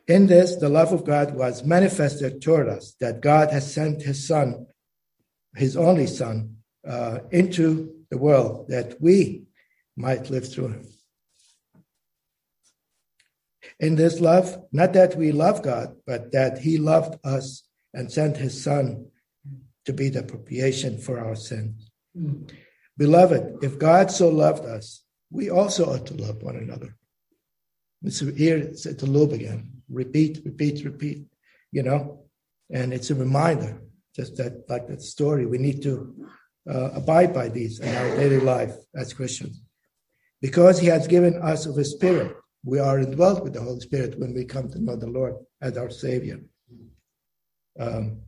In 0.07 0.27
this, 0.27 0.57
the 0.57 0.69
love 0.69 0.93
of 0.93 1.05
God 1.05 1.35
was 1.35 1.65
manifested 1.65 2.43
toward 2.43 2.69
us, 2.69 2.95
that 3.01 3.23
God 3.23 3.51
has 3.51 3.73
sent 3.73 4.03
his 4.03 4.27
Son, 4.27 4.67
his 5.57 5.77
only 5.77 6.07
Son, 6.07 6.57
uh, 6.87 7.21
into 7.31 7.95
the 8.11 8.19
world 8.19 8.69
that 8.69 9.01
we 9.01 9.45
might 9.97 10.29
live 10.29 10.51
through 10.53 10.69
him. 10.69 10.87
In 13.81 13.97
this 13.97 14.21
love, 14.21 14.63
not 14.73 14.93
that 14.93 15.17
we 15.17 15.33
love 15.33 15.63
God, 15.63 15.97
but 16.07 16.33
that 16.33 16.59
he 16.59 16.77
loved 16.77 17.19
us 17.25 17.63
and 17.95 18.13
sent 18.13 18.37
his 18.37 18.63
Son 18.63 19.07
to 19.87 19.93
be 19.93 20.11
the 20.11 20.23
propitiation 20.23 20.99
for 20.99 21.19
our 21.19 21.35
sins. 21.35 21.91
Mm. 22.17 22.51
Beloved, 22.97 23.57
if 23.63 23.79
God 23.79 24.11
so 24.11 24.29
loved 24.29 24.65
us, 24.65 25.03
we 25.31 25.51
also 25.51 25.87
ought 25.87 26.07
to 26.07 26.15
love 26.15 26.43
one 26.43 26.57
another. 26.57 26.97
So 28.09 28.31
here 28.31 28.59
it's 28.59 28.87
at 28.87 28.99
the 28.99 29.07
loop 29.07 29.33
again. 29.33 29.74
Repeat, 29.89 30.43
repeat, 30.45 30.85
repeat, 30.85 31.27
you 31.73 31.83
know? 31.83 32.25
And 32.71 32.93
it's 32.93 33.11
a 33.11 33.15
reminder, 33.15 33.83
just 34.15 34.37
that, 34.37 34.65
like 34.69 34.89
that 34.89 35.03
story, 35.03 35.47
we 35.47 35.59
need 35.59 35.83
to 35.83 36.15
uh, 36.69 36.91
abide 36.93 37.35
by 37.35 37.49
these 37.49 37.81
in 37.81 37.95
our 37.95 38.17
daily 38.17 38.41
life 38.41 38.75
as 38.95 39.13
Christians. 39.13 39.61
Because 40.41 40.79
he 40.79 40.87
has 40.89 41.07
given 41.07 41.41
us 41.43 41.67
of 41.67 41.77
his 41.77 41.93
spirit, 41.93 42.37
we 42.65 42.79
are 42.79 42.99
indwelt 42.99 43.43
with 43.43 43.53
the 43.53 43.61
Holy 43.61 43.81
Spirit 43.81 44.19
when 44.19 44.35
we 44.35 44.45
come 44.45 44.71
to 44.71 44.83
know 44.83 44.97
the 44.97 45.07
Lord 45.07 45.35
as 45.61 45.77
our 45.77 45.91
Savior. 45.91 46.41
Um, 47.79 48.23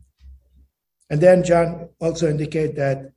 and 1.09 1.21
then 1.21 1.43
John 1.43 1.89
also 1.99 2.29
indicate 2.29 2.75
that, 2.75 3.11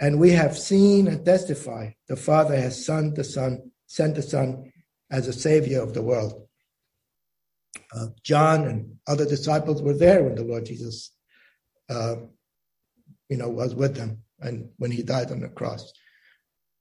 and 0.00 0.18
we 0.18 0.32
have 0.32 0.58
seen 0.58 1.08
and 1.08 1.24
testify 1.24 1.90
the 2.08 2.16
Father 2.16 2.56
has 2.56 2.84
sent 2.84 3.14
the 3.14 3.24
Son, 3.24 3.70
sent 3.86 4.16
the 4.16 4.22
Son 4.22 4.72
as 5.10 5.28
a 5.28 5.32
Savior 5.32 5.80
of 5.80 5.94
the 5.94 6.02
world. 6.02 6.45
Uh, 7.94 8.06
John 8.22 8.66
and 8.66 8.96
other 9.06 9.24
disciples 9.24 9.82
were 9.82 9.94
there 9.94 10.22
when 10.22 10.34
the 10.34 10.44
Lord 10.44 10.66
Jesus, 10.66 11.12
uh, 11.88 12.16
you 13.28 13.36
know, 13.36 13.48
was 13.48 13.74
with 13.74 13.96
them 13.96 14.22
and 14.40 14.68
when 14.76 14.90
he 14.90 15.02
died 15.02 15.30
on 15.30 15.40
the 15.40 15.48
cross. 15.48 15.92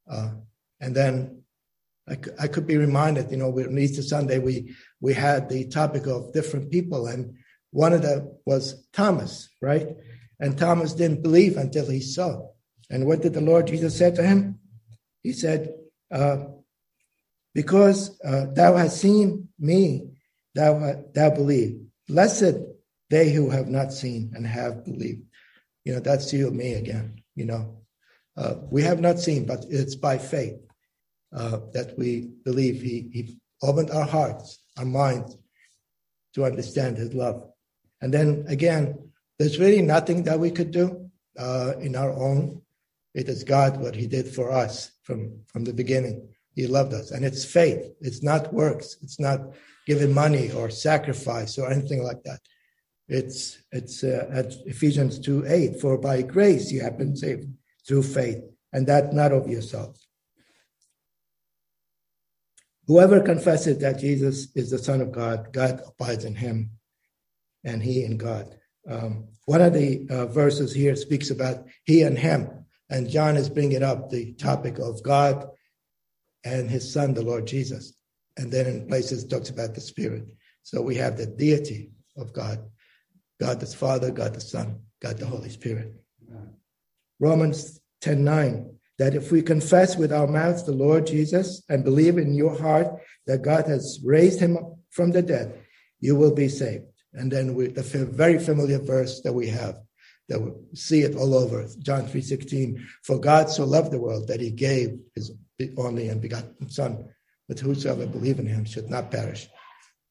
Uh, 0.10 0.32
and 0.82 0.96
then 0.96 1.44
I, 2.08 2.18
I 2.40 2.48
could 2.48 2.68
be 2.68 2.78
reminded, 2.78 3.32
you 3.32 3.38
know, 3.38 3.50
on 3.50 3.78
Easter 3.78 4.02
Sunday 4.02 4.40
we 4.40 4.76
we 5.02 5.14
had 5.14 5.50
the 5.50 5.68
topic 5.68 6.06
of 6.08 6.34
different 6.34 6.72
people, 6.72 7.08
and 7.08 7.36
one 7.72 7.94
of 7.94 8.02
them 8.02 8.32
was 8.46 8.88
Thomas, 8.94 9.50
right? 9.62 9.88
And 10.40 10.58
Thomas 10.58 10.94
didn't 10.94 11.24
believe 11.24 11.58
until 11.58 11.90
he 11.90 12.02
saw. 12.02 12.48
And 12.90 13.06
what 13.06 13.22
did 13.22 13.34
the 13.34 13.42
Lord 13.42 13.68
Jesus 13.68 13.98
say 13.98 14.12
to 14.12 14.24
him? 14.24 14.60
He 15.24 15.34
said, 15.34 15.74
uh, 16.12 16.46
Because 17.54 18.20
uh, 18.24 18.48
thou 18.54 18.76
hast 18.76 19.02
seen 19.02 19.50
me, 19.58 20.10
thou, 20.56 21.04
thou 21.14 21.30
believe. 21.30 21.82
Blessed 22.08 22.56
they 23.10 23.32
who 23.32 23.50
have 23.50 23.68
not 23.68 23.94
seen 23.94 24.32
and 24.36 24.46
have 24.48 24.84
believed. 24.84 25.24
You 25.84 25.94
know, 25.94 26.00
that's 26.00 26.34
you 26.34 26.48
and 26.48 26.58
me 26.58 26.74
again. 26.74 27.22
You 27.36 27.46
know, 27.46 27.82
uh, 28.38 28.56
we 28.72 28.82
have 28.84 29.00
not 29.00 29.20
seen, 29.20 29.46
but 29.46 29.66
it's 29.70 29.96
by 29.96 30.18
faith 30.18 30.56
uh, 31.36 31.60
that 31.74 31.98
we 31.98 32.32
believe 32.44 32.82
he, 32.82 33.10
he 33.14 33.40
opened 33.62 33.92
our 33.92 34.06
hearts, 34.06 34.60
our 34.78 34.86
minds 34.86 35.38
to 36.34 36.46
understand 36.46 36.98
his 36.98 37.14
love. 37.14 37.48
And 38.02 38.14
then 38.14 38.46
again, 38.48 39.12
there's 39.38 39.60
really 39.60 39.82
nothing 39.82 40.24
that 40.24 40.40
we 40.40 40.52
could 40.52 40.72
do 40.72 41.10
uh, 41.38 41.74
in 41.80 41.96
our 41.96 42.12
own. 42.12 42.62
It 43.14 43.30
is 43.30 43.44
God 43.44 43.80
what 43.80 43.96
He 43.96 44.08
did 44.08 44.28
for 44.28 44.52
us 44.52 44.92
from 45.04 45.42
from 45.48 45.64
the 45.64 45.74
beginning. 45.74 46.30
He 46.54 46.68
loved 46.68 46.94
us, 46.94 47.12
and 47.12 47.26
it's 47.26 47.46
faith. 47.46 47.86
It's 48.00 48.24
not 48.24 48.54
works. 48.54 48.98
It's 49.02 49.20
not 49.20 49.40
giving 49.86 50.14
money 50.14 50.52
or 50.52 50.70
sacrifice 50.70 51.58
or 51.58 51.72
anything 51.72 52.04
like 52.04 52.24
that. 52.24 52.40
It's 53.08 53.60
it's 53.72 54.04
uh, 54.04 54.28
at 54.32 54.54
Ephesians 54.66 55.20
two 55.20 55.46
eight. 55.48 55.80
For 55.80 55.98
by 55.98 56.24
grace 56.24 56.72
you 56.72 56.82
have 56.82 56.98
been 56.98 57.16
saved 57.16 57.48
through 57.88 58.04
faith, 58.04 58.42
and 58.74 58.88
that 58.88 59.14
not 59.14 59.32
of 59.32 59.48
yourself. 59.48 59.98
Whoever 62.88 63.20
confesses 63.22 63.80
that 63.80 64.00
Jesus 64.00 64.48
is 64.56 64.70
the 64.70 64.78
Son 64.78 65.02
of 65.02 65.12
God, 65.12 65.52
God 65.52 65.82
abides 65.88 66.26
in 66.26 66.36
him, 66.36 66.72
and 67.64 67.82
he 67.82 68.04
in 68.04 68.18
God. 68.18 68.56
Um, 68.90 69.28
one 69.46 69.62
of 69.62 69.74
the 69.74 70.08
uh, 70.10 70.26
verses 70.28 70.74
here 70.74 70.96
speaks 70.96 71.32
about 71.32 71.66
he 71.84 72.04
and 72.04 72.18
him, 72.18 72.66
and 72.90 73.10
John 73.10 73.38
is 73.38 73.50
bringing 73.50 73.84
up 73.84 74.10
the 74.10 74.34
topic 74.34 74.78
of 74.80 75.02
God 75.04 75.48
and 76.44 76.70
his 76.70 76.92
son, 76.92 77.14
the 77.14 77.24
Lord 77.24 77.48
Jesus. 77.48 77.94
And 78.38 78.52
then 78.52 78.68
in 78.68 78.88
places 78.88 79.26
talks 79.26 79.50
about 79.50 79.76
the 79.76 79.82
Spirit. 79.82 80.26
So 80.64 80.82
we 80.82 80.96
have 80.96 81.18
the 81.18 81.26
deity 81.26 81.92
of 82.18 82.34
God, 82.34 82.60
God 83.40 83.60
the 83.60 83.66
Father, 83.68 84.12
God 84.12 84.34
the 84.34 84.42
Son, 84.42 84.82
God 85.02 85.18
the 85.18 85.26
Holy 85.26 85.50
Spirit. 85.50 85.94
Romans 87.20 87.80
10 88.02 88.24
9, 88.24 88.76
that 88.98 89.16
if 89.16 89.32
we 89.32 89.42
confess 89.42 89.96
with 89.96 90.12
our 90.12 90.28
mouths 90.28 90.64
the 90.64 90.72
Lord 90.72 91.08
Jesus 91.08 91.64
and 91.70 91.84
believe 91.84 92.18
in 92.18 92.34
your 92.34 92.58
heart 92.58 92.88
that 93.26 93.42
God 93.42 93.68
has 93.68 94.00
raised 94.04 94.40
him 94.40 94.58
from 94.92 95.12
the 95.12 95.22
dead, 95.22 95.60
you 96.00 96.16
will 96.16 96.34
be 96.34 96.50
saved. 96.50 96.86
And 97.14 97.32
then 97.32 97.56
we, 97.56 97.68
the 97.68 97.84
very 97.84 98.38
familiar 98.40 98.80
verse 98.80 99.22
that 99.22 99.34
we 99.34 99.48
have 99.48 99.80
that 100.28 100.42
we 100.42 100.52
see 100.74 101.02
it 101.02 101.16
all 101.16 101.36
over. 101.36 101.68
John 101.80 102.04
3.16, 102.04 102.82
for 103.04 103.20
God 103.20 103.50
so 103.50 103.64
loved 103.64 103.92
the 103.92 104.00
world 104.00 104.28
that 104.28 104.42
he 104.42 104.50
gave 104.52 104.98
his 105.14 105.32
only 105.78 106.10
and 106.10 106.20
begotten 106.20 106.70
son, 106.70 107.10
that 107.48 107.60
whosoever 107.60 108.06
believe 108.06 108.40
in 108.40 108.48
him 108.48 108.66
should 108.66 108.90
not 108.90 109.12
perish, 109.12 109.48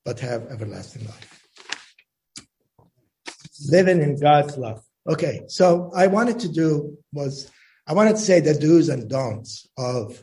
but 0.04 0.20
have 0.20 0.46
everlasting 0.50 1.04
life. 1.06 1.40
Living 3.68 4.02
in 4.02 4.18
God's 4.18 4.56
love. 4.56 4.82
Okay, 5.06 5.42
so 5.48 5.90
I 5.94 6.06
wanted 6.06 6.38
to 6.40 6.48
do 6.48 6.96
was 7.12 7.50
I 7.86 7.92
wanted 7.92 8.12
to 8.12 8.22
say 8.22 8.40
the 8.40 8.54
do's 8.54 8.88
and 8.88 9.08
don'ts 9.08 9.68
of 9.76 10.22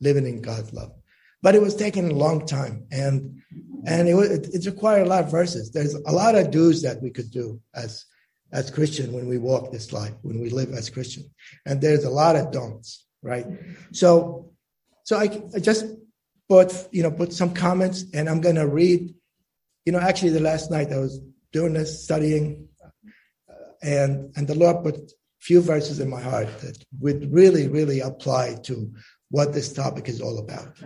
living 0.00 0.26
in 0.26 0.40
God's 0.40 0.72
love, 0.72 0.92
but 1.42 1.54
it 1.54 1.60
was 1.60 1.74
taking 1.74 2.10
a 2.10 2.14
long 2.14 2.46
time, 2.46 2.86
and 2.90 3.42
and 3.86 4.08
it, 4.08 4.48
it 4.54 4.66
required 4.66 5.06
a 5.06 5.08
lot 5.08 5.24
of 5.24 5.30
verses. 5.30 5.70
There's 5.70 5.94
a 5.94 6.12
lot 6.12 6.34
of 6.34 6.50
do's 6.50 6.82
that 6.82 7.02
we 7.02 7.10
could 7.10 7.30
do 7.30 7.60
as 7.74 8.06
as 8.52 8.70
Christian 8.70 9.12
when 9.12 9.28
we 9.28 9.38
walk 9.38 9.70
this 9.70 9.92
life, 9.92 10.14
when 10.22 10.40
we 10.40 10.50
live 10.50 10.72
as 10.72 10.90
Christian, 10.90 11.30
and 11.66 11.80
there's 11.80 12.04
a 12.04 12.10
lot 12.10 12.36
of 12.36 12.50
don'ts, 12.50 13.06
right? 13.22 13.46
So, 13.92 14.52
so 15.04 15.16
I, 15.16 15.42
I 15.54 15.60
just 15.60 15.86
put 16.50 16.74
you 16.92 17.02
know 17.02 17.10
put 17.10 17.32
some 17.32 17.54
comments, 17.54 18.04
and 18.12 18.28
I'm 18.28 18.42
going 18.42 18.56
to 18.56 18.68
read. 18.68 19.14
You 19.86 19.92
know, 19.92 20.00
actually, 20.00 20.32
the 20.32 20.40
last 20.40 20.70
night 20.70 20.92
I 20.92 20.98
was 20.98 21.18
doing 21.52 21.72
this 21.72 22.04
studying 22.04 22.68
and 23.82 24.32
and 24.36 24.46
the 24.46 24.54
Lord 24.54 24.84
put 24.84 25.12
few 25.40 25.60
verses 25.60 26.00
in 26.00 26.08
my 26.10 26.20
heart 26.20 26.48
that 26.60 26.76
would 27.00 27.32
really, 27.32 27.66
really 27.66 28.00
apply 28.00 28.56
to 28.64 28.92
what 29.30 29.52
this 29.52 29.72
topic 29.72 30.08
is 30.08 30.20
all 30.20 30.38
about 30.38 30.76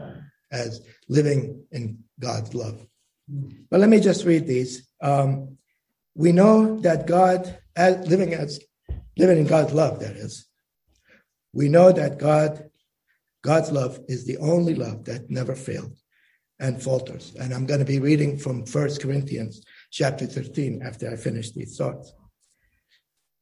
as 0.52 0.80
living 1.08 1.64
in 1.72 1.98
God's 2.20 2.54
love. 2.54 2.86
But 3.70 3.80
let 3.80 3.88
me 3.88 4.00
just 4.00 4.24
read 4.24 4.46
these. 4.46 4.86
Um, 5.00 5.58
we 6.14 6.30
know 6.30 6.78
that 6.80 7.06
God, 7.06 7.58
as 7.74 8.06
living 8.06 8.34
as 8.34 8.60
living 9.16 9.38
in 9.38 9.46
God's 9.46 9.72
love, 9.72 10.00
that 10.00 10.16
is, 10.16 10.46
we 11.52 11.68
know 11.68 11.90
that 11.90 12.18
God, 12.18 12.70
God's 13.44 13.70
love 13.70 14.00
is 14.08 14.24
the 14.24 14.38
only 14.38 14.74
love 14.74 15.04
that 15.04 15.30
never 15.30 15.54
fails 15.54 16.02
and 16.58 16.82
falters. 16.82 17.36
And 17.38 17.52
I'm 17.52 17.66
going 17.66 17.80
to 17.80 17.84
be 17.84 17.98
reading 17.98 18.38
from 18.38 18.64
First 18.64 19.02
Corinthians 19.02 19.62
chapter 19.90 20.26
13 20.26 20.80
after 20.82 21.10
I 21.10 21.16
finish 21.16 21.50
these 21.52 21.76
thoughts. 21.76 22.14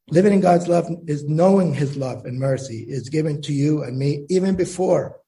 Living 0.09 0.33
in 0.33 0.41
God's 0.41 0.67
love 0.67 0.89
is 1.07 1.23
knowing 1.23 1.73
his 1.73 1.95
love 1.95 2.25
and 2.25 2.37
mercy 2.37 2.85
is 2.89 3.07
given 3.07 3.41
to 3.43 3.53
you 3.53 3.83
and 3.83 3.97
me 3.97 4.25
even 4.29 4.55
before 4.55 5.21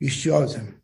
you 0.00 0.10
chose 0.10 0.56
him. 0.56 0.82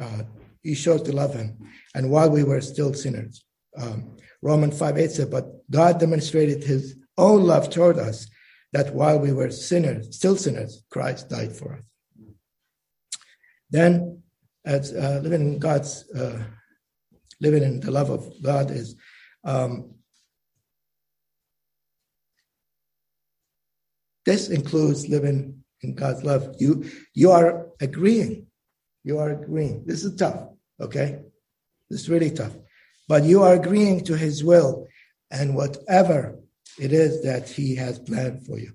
Uh, 0.00 0.22
you 0.62 0.76
chose 0.76 1.02
to 1.02 1.12
love 1.12 1.34
him. 1.34 1.58
And 1.96 2.10
while 2.10 2.30
we 2.30 2.44
were 2.44 2.60
still 2.60 2.94
sinners. 2.94 3.44
Um, 3.76 4.16
Romans 4.40 4.78
5 4.78 4.98
8 4.98 5.10
said, 5.10 5.30
But 5.32 5.46
God 5.68 5.98
demonstrated 5.98 6.62
his 6.62 6.96
own 7.16 7.42
love 7.42 7.70
toward 7.70 7.98
us, 7.98 8.28
that 8.72 8.94
while 8.94 9.18
we 9.18 9.32
were 9.32 9.50
sinners, 9.50 10.14
still 10.14 10.36
sinners, 10.36 10.84
Christ 10.90 11.28
died 11.28 11.56
for 11.56 11.74
us. 11.74 11.87
Then, 13.70 14.22
as 14.64 14.92
uh, 14.92 15.20
living 15.22 15.40
in 15.40 15.58
God's, 15.58 16.08
uh, 16.10 16.44
living 17.40 17.62
in 17.62 17.80
the 17.80 17.90
love 17.90 18.10
of 18.10 18.32
God 18.42 18.70
is 18.70 18.96
um, 19.44 19.94
This 24.28 24.50
includes 24.50 25.08
living 25.08 25.64
in 25.80 25.94
God's 25.94 26.22
love. 26.22 26.54
You, 26.58 26.84
you 27.14 27.30
are 27.30 27.68
agreeing. 27.80 28.46
You 29.02 29.20
are 29.20 29.30
agreeing. 29.30 29.84
This 29.86 30.04
is 30.04 30.16
tough, 30.16 30.50
okay? 30.78 31.20
This 31.88 32.02
is 32.02 32.10
really 32.10 32.30
tough. 32.30 32.52
But 33.08 33.24
you 33.24 33.42
are 33.42 33.54
agreeing 33.54 34.04
to 34.04 34.18
his 34.18 34.44
will 34.44 34.86
and 35.30 35.56
whatever 35.56 36.38
it 36.78 36.92
is 36.92 37.22
that 37.22 37.48
he 37.48 37.74
has 37.76 37.98
planned 38.00 38.44
for 38.44 38.58
you. 38.58 38.74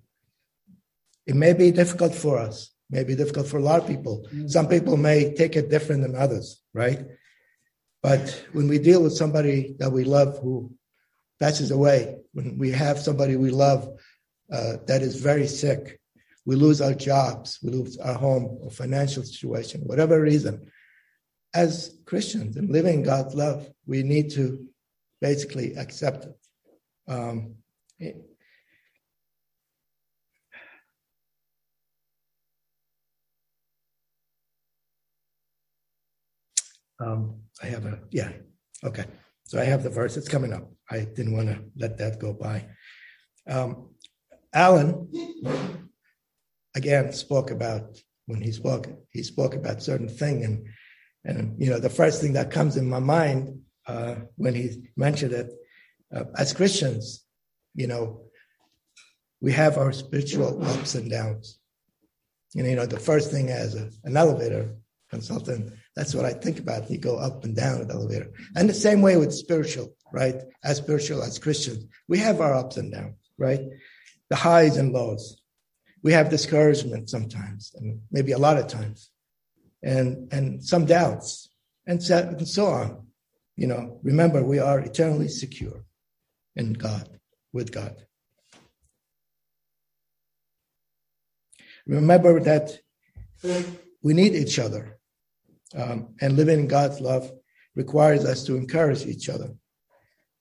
It 1.27 1.35
may 1.35 1.53
be 1.53 1.69
difficult 1.69 2.15
for 2.15 2.39
us, 2.39 2.72
may 2.93 3.03
be 3.03 3.15
difficult 3.15 3.47
for 3.47 3.57
a 3.57 3.63
lot 3.63 3.81
of 3.81 3.87
people. 3.87 4.25
Some 4.47 4.67
people 4.67 4.95
may 4.95 5.33
take 5.33 5.55
it 5.55 5.69
different 5.69 6.01
than 6.03 6.15
others, 6.15 6.61
right? 6.73 7.05
But 8.01 8.45
when 8.53 8.67
we 8.67 8.79
deal 8.79 9.01
with 9.03 9.13
somebody 9.13 9.75
that 9.79 9.91
we 9.91 10.03
love 10.03 10.39
who 10.41 10.71
passes 11.39 11.71
away, 11.71 12.17
when 12.33 12.57
we 12.57 12.71
have 12.71 12.99
somebody 12.99 13.35
we 13.35 13.49
love 13.49 13.89
uh, 14.51 14.77
that 14.87 15.01
is 15.01 15.15
very 15.15 15.47
sick. 15.47 15.99
We 16.45 16.55
lose 16.55 16.81
our 16.81 16.93
jobs, 16.93 17.59
we 17.63 17.71
lose 17.71 17.97
our 17.97 18.13
home 18.13 18.59
or 18.61 18.69
financial 18.69 19.23
situation, 19.23 19.81
whatever 19.81 20.21
reason. 20.21 20.69
As 21.53 21.97
Christians 22.05 22.57
and 22.57 22.69
living 22.69 23.03
God's 23.03 23.33
love, 23.33 23.69
we 23.87 24.03
need 24.03 24.31
to 24.31 24.65
basically 25.21 25.75
accept 25.75 26.25
it. 26.25 26.37
Um, 27.07 27.55
um, 36.99 37.41
I 37.61 37.67
have 37.67 37.85
a, 37.85 37.99
yeah, 38.11 38.31
okay. 38.83 39.05
So 39.45 39.59
I 39.59 39.65
have 39.65 39.83
the 39.83 39.89
verse, 39.89 40.17
it's 40.17 40.29
coming 40.29 40.53
up. 40.53 40.71
I 40.89 40.99
didn't 41.01 41.35
want 41.35 41.49
to 41.49 41.59
let 41.75 41.97
that 41.97 42.19
go 42.19 42.33
by. 42.33 42.65
Um, 43.47 43.89
Alan, 44.53 45.09
again, 46.75 47.11
spoke 47.13 47.51
about 47.51 47.97
when 48.25 48.41
he 48.41 48.51
spoke, 48.51 48.87
he 49.09 49.23
spoke 49.23 49.55
about 49.55 49.83
certain 49.83 50.07
thing, 50.07 50.43
and 50.43 50.67
and 51.25 51.61
you 51.61 51.69
know 51.69 51.79
the 51.79 51.89
first 51.89 52.21
thing 52.21 52.33
that 52.33 52.51
comes 52.51 52.77
in 52.77 52.89
my 52.89 52.99
mind 52.99 53.59
uh, 53.87 54.15
when 54.35 54.55
he 54.55 54.91
mentioned 54.95 55.33
it, 55.33 55.51
uh, 56.15 56.25
as 56.37 56.53
Christians, 56.53 57.25
you 57.75 57.87
know, 57.87 58.21
we 59.41 59.51
have 59.51 59.77
our 59.77 59.91
spiritual 59.91 60.63
ups 60.63 60.95
and 60.95 61.09
downs. 61.09 61.59
And 62.55 62.67
you 62.67 62.75
know, 62.75 62.85
the 62.85 62.99
first 62.99 63.31
thing 63.31 63.49
as 63.49 63.75
a, 63.75 63.89
an 64.03 64.15
elevator 64.15 64.75
consultant, 65.09 65.73
that's 65.95 66.15
what 66.15 66.25
I 66.25 66.33
think 66.33 66.59
about. 66.59 66.89
You 66.89 66.97
go 66.97 67.17
up 67.17 67.43
and 67.43 67.55
down 67.55 67.87
the 67.87 67.93
elevator, 67.93 68.31
and 68.55 68.69
the 68.69 68.73
same 68.73 69.01
way 69.01 69.17
with 69.17 69.33
spiritual, 69.33 69.95
right? 70.11 70.35
As 70.63 70.77
spiritual 70.77 71.23
as 71.23 71.39
Christians, 71.39 71.85
we 72.07 72.17
have 72.19 72.41
our 72.41 72.53
ups 72.53 72.77
and 72.77 72.91
downs, 72.91 73.15
right? 73.37 73.61
the 74.33 74.35
highs 74.37 74.77
and 74.77 74.91
lows. 74.91 75.39
We 76.01 76.11
have 76.13 76.31
discouragement 76.31 77.07
sometimes, 77.07 77.71
and 77.75 78.01
maybe 78.11 78.31
a 78.31 78.39
lot 78.39 78.57
of 78.57 78.65
times, 78.67 79.11
and 79.83 80.33
and 80.33 80.63
some 80.63 80.85
doubts, 80.85 81.49
and 81.85 82.01
so, 82.01 82.17
and 82.17 82.47
so 82.47 82.65
on. 82.65 83.07
You 83.55 83.67
know, 83.67 83.99
remember 84.01 84.43
we 84.43 84.57
are 84.57 84.79
eternally 84.79 85.27
secure 85.27 85.85
in 86.55 86.73
God, 86.73 87.07
with 87.53 87.71
God. 87.71 87.95
Remember 91.85 92.39
that 92.39 92.79
we 94.01 94.13
need 94.15 94.33
each 94.33 94.57
other, 94.57 94.97
um, 95.75 96.15
and 96.21 96.35
living 96.35 96.59
in 96.59 96.67
God's 96.67 96.99
love 96.99 97.31
requires 97.75 98.25
us 98.25 98.43
to 98.43 98.55
encourage 98.55 99.05
each 99.05 99.29
other, 99.29 99.53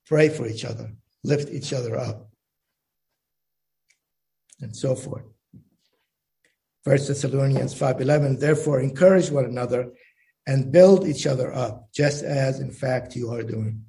pray 0.07 0.29
for 0.29 0.47
each 0.47 0.65
other, 0.65 0.93
lift 1.25 1.49
each 1.51 1.73
other 1.73 1.97
up 1.97 2.31
and 4.61 4.75
so 4.75 4.95
forth. 4.95 5.25
First 6.85 7.09
Thessalonians 7.09 7.75
5:11 7.75 8.41
therefore 8.41 8.81
encourage 8.81 9.31
one 9.31 9.45
another 9.45 9.93
and 10.47 10.73
build 10.73 11.07
each 11.07 11.27
other 11.27 11.53
up 11.53 11.93
just 11.93 12.25
as 12.25 12.61
in 12.61 12.71
fact 12.71 13.15
you 13.15 13.31
are 13.31 13.43
doing. 13.43 13.85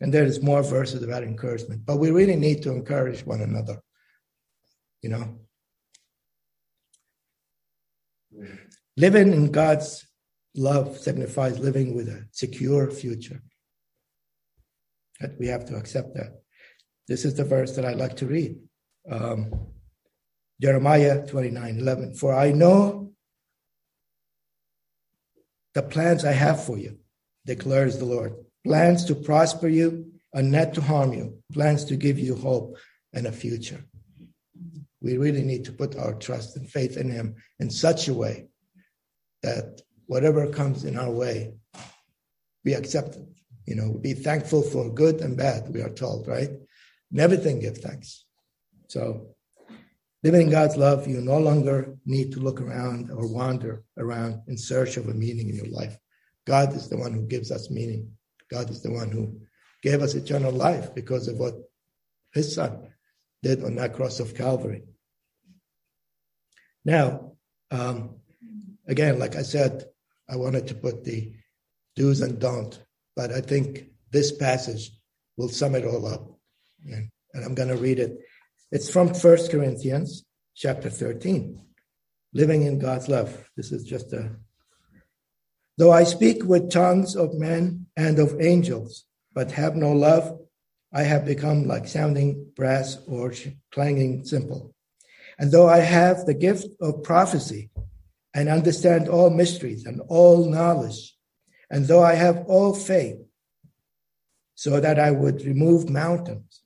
And 0.00 0.12
there 0.12 0.24
is 0.24 0.42
more 0.42 0.62
verses 0.62 1.02
about 1.02 1.22
encouragement, 1.22 1.86
but 1.86 1.98
we 1.98 2.10
really 2.10 2.36
need 2.36 2.62
to 2.64 2.72
encourage 2.72 3.24
one 3.24 3.40
another. 3.40 3.80
You 5.00 5.10
know. 5.10 5.38
Living 8.96 9.32
in 9.32 9.52
God's 9.52 10.06
love 10.54 10.98
signifies 10.98 11.58
living 11.58 11.94
with 11.94 12.08
a 12.08 12.26
secure 12.30 12.90
future. 12.90 13.42
That 15.20 15.38
we 15.38 15.46
have 15.48 15.66
to 15.66 15.76
accept 15.76 16.14
that. 16.14 16.42
This 17.08 17.24
is 17.24 17.34
the 17.34 17.44
verse 17.44 17.76
that 17.76 17.84
I 17.84 17.92
like 17.92 18.16
to 18.16 18.26
read. 18.26 18.56
Um, 19.10 19.68
Jeremiah 20.60 21.26
29 21.26 21.78
11. 21.78 22.14
For 22.14 22.34
I 22.34 22.52
know 22.52 23.12
the 25.74 25.82
plans 25.82 26.24
I 26.24 26.32
have 26.32 26.64
for 26.64 26.78
you, 26.78 26.98
declares 27.46 27.98
the 27.98 28.04
Lord. 28.04 28.34
Plans 28.64 29.04
to 29.06 29.14
prosper 29.14 29.68
you 29.68 30.12
and 30.32 30.52
not 30.52 30.74
to 30.74 30.80
harm 30.80 31.12
you, 31.12 31.42
plans 31.52 31.84
to 31.86 31.96
give 31.96 32.18
you 32.18 32.36
hope 32.36 32.76
and 33.12 33.26
a 33.26 33.32
future. 33.32 33.84
We 35.00 35.16
really 35.16 35.42
need 35.42 35.64
to 35.64 35.72
put 35.72 35.96
our 35.96 36.14
trust 36.14 36.56
and 36.56 36.70
faith 36.70 36.96
in 36.96 37.10
Him 37.10 37.36
in 37.58 37.70
such 37.70 38.08
a 38.08 38.14
way 38.14 38.46
that 39.42 39.82
whatever 40.12 40.46
comes 40.60 40.84
in 40.84 40.98
our 40.98 41.10
way, 41.10 41.54
we 42.64 42.74
accept 42.74 43.16
it. 43.16 43.28
You 43.66 43.76
know, 43.76 43.94
be 43.94 44.14
thankful 44.14 44.62
for 44.62 44.92
good 44.92 45.20
and 45.20 45.36
bad, 45.36 45.72
we 45.72 45.82
are 45.82 45.94
told, 46.02 46.28
right? 46.28 46.50
In 47.12 47.20
everything 47.20 47.60
give 47.60 47.78
thanks. 47.78 48.24
So 48.88 49.32
Living 50.24 50.42
in 50.42 50.50
God's 50.50 50.76
love, 50.76 51.08
you 51.08 51.20
no 51.20 51.38
longer 51.38 51.96
need 52.06 52.30
to 52.32 52.40
look 52.40 52.60
around 52.60 53.10
or 53.10 53.26
wander 53.26 53.82
around 53.98 54.40
in 54.46 54.56
search 54.56 54.96
of 54.96 55.08
a 55.08 55.14
meaning 55.14 55.48
in 55.48 55.56
your 55.56 55.66
life. 55.66 55.98
God 56.46 56.74
is 56.74 56.88
the 56.88 56.96
one 56.96 57.12
who 57.12 57.26
gives 57.26 57.50
us 57.50 57.70
meaning. 57.70 58.12
God 58.48 58.70
is 58.70 58.82
the 58.82 58.92
one 58.92 59.10
who 59.10 59.40
gave 59.82 60.00
us 60.00 60.14
eternal 60.14 60.52
life 60.52 60.94
because 60.94 61.26
of 61.26 61.38
what 61.38 61.54
his 62.32 62.54
son 62.54 62.88
did 63.42 63.64
on 63.64 63.74
that 63.76 63.94
cross 63.94 64.20
of 64.20 64.36
Calvary. 64.36 64.84
Now, 66.84 67.32
um, 67.72 68.16
again, 68.86 69.18
like 69.18 69.34
I 69.34 69.42
said, 69.42 69.86
I 70.32 70.36
wanted 70.36 70.66
to 70.68 70.74
put 70.74 71.04
the 71.04 71.30
do's 71.94 72.22
and 72.22 72.40
don't, 72.40 72.82
but 73.14 73.30
I 73.30 73.42
think 73.42 73.90
this 74.10 74.32
passage 74.32 74.90
will 75.36 75.50
sum 75.50 75.74
it 75.74 75.84
all 75.84 76.06
up. 76.06 76.26
And, 76.86 77.10
and 77.34 77.44
I'm 77.44 77.54
going 77.54 77.68
to 77.68 77.76
read 77.76 77.98
it. 77.98 78.16
It's 78.70 78.90
from 78.90 79.12
First 79.12 79.50
Corinthians 79.50 80.24
chapter 80.56 80.88
13, 80.88 81.60
living 82.32 82.62
in 82.62 82.78
God's 82.78 83.10
love. 83.10 83.46
This 83.58 83.72
is 83.72 83.84
just 83.84 84.10
a. 84.14 84.30
Though 85.76 85.92
I 85.92 86.04
speak 86.04 86.44
with 86.44 86.70
tongues 86.70 87.14
of 87.14 87.34
men 87.34 87.86
and 87.94 88.18
of 88.18 88.40
angels, 88.40 89.04
but 89.34 89.52
have 89.52 89.76
no 89.76 89.92
love, 89.92 90.38
I 90.94 91.02
have 91.02 91.26
become 91.26 91.66
like 91.66 91.86
sounding 91.86 92.52
brass 92.56 92.96
or 93.06 93.34
clanging 93.70 94.24
cymbal. 94.24 94.74
And 95.38 95.52
though 95.52 95.68
I 95.68 95.80
have 95.80 96.24
the 96.24 96.34
gift 96.34 96.68
of 96.80 97.02
prophecy 97.02 97.70
and 98.34 98.48
understand 98.48 99.08
all 99.08 99.30
mysteries 99.30 99.84
and 99.84 100.00
all 100.08 100.48
knowledge, 100.48 101.16
and 101.70 101.86
though 101.86 102.02
I 102.02 102.14
have 102.14 102.44
all 102.46 102.74
faith, 102.74 103.18
so 104.54 104.80
that 104.80 104.98
I 104.98 105.10
would 105.10 105.42
remove 105.42 105.90
mountains, 105.90 106.62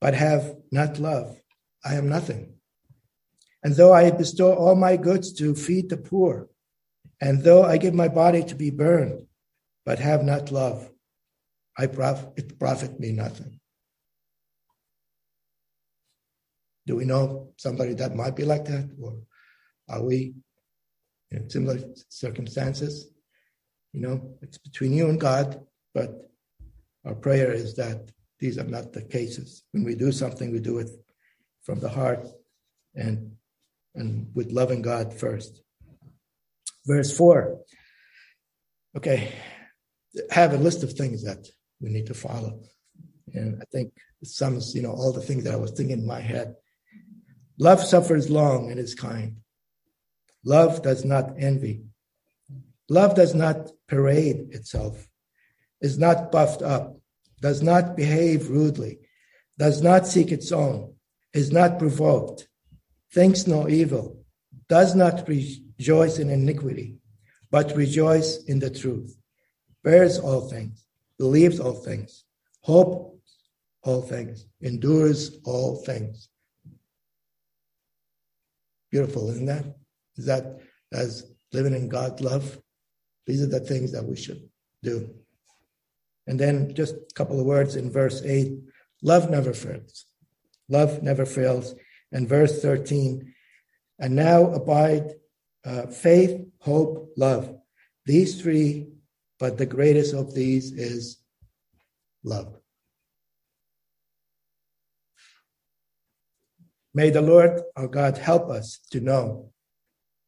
but 0.00 0.14
have 0.14 0.56
not 0.70 0.98
love, 0.98 1.40
I 1.84 1.94
am 1.94 2.08
nothing. 2.08 2.54
And 3.62 3.74
though 3.74 3.92
I 3.94 4.10
bestow 4.10 4.54
all 4.54 4.74
my 4.74 4.96
goods 4.96 5.32
to 5.34 5.54
feed 5.54 5.88
the 5.88 5.96
poor, 5.96 6.48
and 7.20 7.42
though 7.42 7.64
I 7.64 7.78
give 7.78 7.94
my 7.94 8.08
body 8.08 8.42
to 8.44 8.54
be 8.54 8.70
burned, 8.70 9.26
but 9.86 9.98
have 9.98 10.24
not 10.24 10.50
love, 10.50 10.90
I 11.78 11.86
prof- 11.86 12.28
it 12.36 12.58
profit 12.58 13.00
me 13.00 13.12
nothing. 13.12 13.60
Do 16.86 16.96
we 16.96 17.04
know 17.06 17.54
somebody 17.56 17.94
that 17.94 18.14
might 18.14 18.36
be 18.36 18.44
like 18.44 18.66
that? 18.66 18.90
Or 19.00 19.14
are 19.88 20.02
we 20.02 20.34
in 21.30 21.50
similar 21.50 21.78
circumstances? 22.08 23.10
You 23.92 24.00
know, 24.00 24.36
it's 24.42 24.58
between 24.58 24.92
you 24.92 25.08
and 25.08 25.20
God, 25.20 25.60
but 25.94 26.30
our 27.04 27.14
prayer 27.14 27.52
is 27.52 27.74
that 27.76 28.10
these 28.40 28.58
are 28.58 28.64
not 28.64 28.92
the 28.92 29.02
cases. 29.02 29.62
When 29.72 29.84
we 29.84 29.94
do 29.94 30.10
something, 30.10 30.50
we 30.52 30.60
do 30.60 30.78
it 30.78 30.90
from 31.62 31.80
the 31.80 31.88
heart 31.88 32.26
and, 32.94 33.32
and 33.94 34.30
with 34.34 34.52
loving 34.52 34.82
God 34.82 35.12
first. 35.12 35.62
Verse 36.86 37.16
4. 37.16 37.58
Okay, 38.96 39.32
have 40.30 40.52
a 40.52 40.58
list 40.58 40.82
of 40.82 40.92
things 40.92 41.24
that 41.24 41.48
we 41.80 41.90
need 41.90 42.06
to 42.06 42.14
follow. 42.14 42.60
And 43.32 43.60
I 43.60 43.64
think 43.72 43.92
it 44.22 44.28
sums, 44.28 44.74
you 44.74 44.82
know, 44.82 44.92
all 44.92 45.12
the 45.12 45.20
things 45.20 45.44
that 45.44 45.54
I 45.54 45.56
was 45.56 45.72
thinking 45.72 45.98
in 45.98 46.06
my 46.06 46.20
head. 46.20 46.54
Love 47.58 47.80
suffers 47.80 48.30
long 48.30 48.70
and 48.70 48.78
is 48.78 48.94
kind. 48.94 49.36
Love 50.44 50.82
does 50.82 51.04
not 51.04 51.34
envy. 51.38 51.82
Love 52.88 53.14
does 53.14 53.34
not 53.34 53.70
parade 53.88 54.48
itself, 54.50 55.08
is 55.80 55.98
not 55.98 56.30
puffed 56.30 56.60
up, 56.60 56.98
does 57.40 57.62
not 57.62 57.96
behave 57.96 58.50
rudely, 58.50 58.98
does 59.58 59.82
not 59.82 60.06
seek 60.06 60.30
its 60.30 60.52
own, 60.52 60.94
is 61.32 61.50
not 61.50 61.78
provoked, 61.78 62.48
thinks 63.12 63.46
no 63.46 63.68
evil, 63.68 64.22
does 64.68 64.94
not 64.94 65.26
rejoice 65.26 66.18
in 66.18 66.28
iniquity, 66.28 66.98
but 67.50 67.76
rejoice 67.76 68.44
in 68.44 68.58
the 68.58 68.70
truth, 68.70 69.16
bears 69.82 70.18
all 70.18 70.42
things, 70.48 70.86
believes 71.18 71.60
all 71.60 71.74
things, 71.74 72.24
hopes 72.60 73.14
all 73.82 74.02
things, 74.02 74.46
endures 74.60 75.38
all 75.44 75.76
things. 75.76 76.28
Beautiful, 78.90 79.30
isn't 79.30 79.46
that? 79.46 79.64
Is 80.16 80.26
that 80.26 80.60
as 80.92 81.30
living 81.52 81.74
in 81.74 81.88
God's 81.88 82.20
love? 82.20 82.58
These 83.26 83.42
are 83.42 83.46
the 83.46 83.60
things 83.60 83.92
that 83.92 84.04
we 84.04 84.16
should 84.16 84.48
do. 84.82 85.14
And 86.26 86.38
then 86.38 86.74
just 86.74 86.94
a 86.94 87.14
couple 87.14 87.38
of 87.38 87.46
words 87.46 87.76
in 87.76 87.90
verse 87.90 88.22
8 88.22 88.58
love 89.02 89.30
never 89.30 89.52
fails. 89.52 90.06
Love 90.68 91.02
never 91.02 91.26
fails. 91.26 91.74
And 92.12 92.28
verse 92.28 92.62
13, 92.62 93.34
and 93.98 94.14
now 94.14 94.52
abide 94.52 95.14
uh, 95.64 95.86
faith, 95.86 96.40
hope, 96.58 97.12
love. 97.16 97.54
These 98.06 98.40
three, 98.40 98.88
but 99.38 99.58
the 99.58 99.66
greatest 99.66 100.14
of 100.14 100.34
these 100.34 100.72
is 100.72 101.18
love. 102.22 102.56
May 106.92 107.10
the 107.10 107.22
Lord 107.22 107.62
our 107.76 107.88
God 107.88 108.18
help 108.18 108.48
us 108.48 108.78
to 108.92 109.00
know 109.00 109.50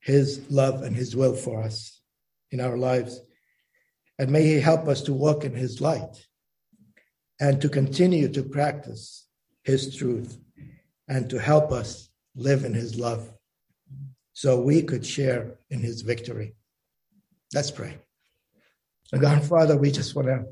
his 0.06 0.40
love 0.48 0.82
and 0.82 0.94
his 0.94 1.16
will 1.16 1.34
for 1.34 1.64
us 1.64 2.00
in 2.52 2.60
our 2.60 2.78
lives. 2.78 3.20
And 4.20 4.30
may 4.30 4.44
he 4.44 4.60
help 4.60 4.86
us 4.86 5.02
to 5.02 5.12
walk 5.12 5.44
in 5.44 5.52
his 5.52 5.80
light 5.80 6.24
and 7.40 7.60
to 7.60 7.68
continue 7.68 8.28
to 8.28 8.44
practice 8.44 9.26
his 9.64 9.96
truth 9.96 10.38
and 11.08 11.28
to 11.28 11.40
help 11.40 11.72
us 11.72 12.08
live 12.36 12.64
in 12.64 12.72
his 12.72 12.96
love 12.96 13.32
so 14.32 14.60
we 14.60 14.80
could 14.80 15.04
share 15.04 15.58
in 15.70 15.80
his 15.80 16.02
victory. 16.02 16.54
Let's 17.52 17.72
pray. 17.72 17.98
So 19.06 19.18
God, 19.18 19.42
Father, 19.42 19.76
we 19.76 19.90
just 19.90 20.14
want 20.14 20.28
to 20.28 20.44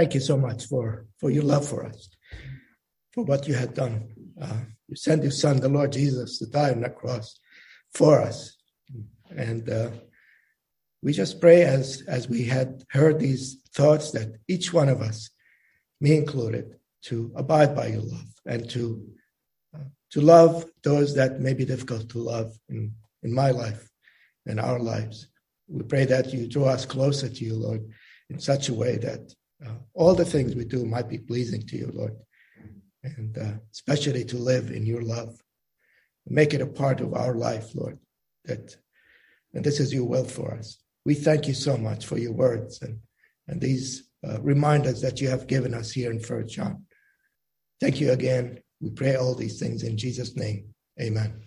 thank 0.00 0.14
you 0.14 0.20
so 0.20 0.38
much 0.38 0.64
for, 0.64 1.04
for 1.18 1.28
your 1.30 1.42
love 1.42 1.68
for 1.68 1.84
us, 1.84 2.08
for 3.12 3.22
what 3.22 3.46
you 3.46 3.52
had 3.52 3.74
done. 3.74 4.08
Uh, 4.40 4.60
you 4.88 4.96
sent 4.96 5.22
your 5.22 5.30
son, 5.30 5.60
the 5.60 5.68
Lord 5.68 5.92
Jesus, 5.92 6.38
to 6.38 6.46
die 6.46 6.70
on 6.70 6.80
the 6.80 6.88
cross 6.88 7.38
for 7.92 8.22
us. 8.22 8.56
And 9.36 9.68
uh, 9.68 9.90
we 11.02 11.12
just 11.12 11.38
pray 11.38 11.64
as, 11.64 12.02
as 12.08 12.30
we 12.30 12.44
had 12.44 12.82
heard 12.88 13.20
these 13.20 13.60
thoughts 13.74 14.10
that 14.12 14.38
each 14.48 14.72
one 14.72 14.88
of 14.88 15.02
us, 15.02 15.28
me 16.00 16.16
included, 16.16 16.76
to 17.02 17.30
abide 17.36 17.76
by 17.76 17.88
your 17.88 18.00
love 18.00 18.30
and 18.46 18.70
to 18.70 19.06
uh, 19.74 19.84
to 20.12 20.22
love 20.22 20.64
those 20.82 21.14
that 21.14 21.40
may 21.40 21.52
be 21.52 21.66
difficult 21.66 22.08
to 22.08 22.18
love 22.18 22.52
in, 22.70 22.90
in 23.22 23.34
my 23.34 23.50
life 23.50 23.86
and 24.46 24.58
our 24.58 24.78
lives. 24.78 25.28
We 25.68 25.82
pray 25.82 26.06
that 26.06 26.32
you 26.32 26.48
draw 26.48 26.68
us 26.68 26.86
closer 26.86 27.28
to 27.28 27.44
you, 27.44 27.54
Lord, 27.54 27.86
in 28.30 28.38
such 28.40 28.70
a 28.70 28.74
way 28.74 28.96
that 28.96 29.34
uh, 29.64 29.74
all 29.94 30.14
the 30.14 30.24
things 30.24 30.54
we 30.54 30.64
do 30.64 30.84
might 30.84 31.08
be 31.08 31.18
pleasing 31.18 31.62
to 31.66 31.76
you, 31.76 31.90
Lord, 31.94 32.16
and 33.02 33.36
uh, 33.36 33.52
especially 33.72 34.24
to 34.26 34.36
live 34.36 34.70
in 34.70 34.86
your 34.86 35.02
love. 35.02 35.40
Make 36.26 36.54
it 36.54 36.60
a 36.60 36.66
part 36.66 37.00
of 37.00 37.14
our 37.14 37.34
life, 37.34 37.74
Lord, 37.74 37.98
that 38.44 38.76
and 39.54 39.64
this 39.64 39.80
is 39.80 39.92
your 39.92 40.04
will 40.04 40.24
for 40.24 40.54
us. 40.54 40.78
We 41.04 41.14
thank 41.14 41.48
you 41.48 41.54
so 41.54 41.76
much 41.76 42.06
for 42.06 42.18
your 42.18 42.32
words 42.32 42.82
and, 42.82 42.98
and 43.48 43.60
these 43.60 44.10
uh, 44.26 44.40
reminders 44.40 45.00
that 45.00 45.20
you 45.20 45.28
have 45.28 45.46
given 45.46 45.74
us 45.74 45.90
here 45.90 46.10
in 46.10 46.20
First 46.20 46.54
John. 46.54 46.84
Thank 47.80 48.00
you 48.00 48.12
again. 48.12 48.60
We 48.80 48.90
pray 48.90 49.16
all 49.16 49.34
these 49.34 49.58
things 49.58 49.82
in 49.82 49.96
Jesus' 49.96 50.36
name. 50.36 50.74
Amen. 51.00 51.46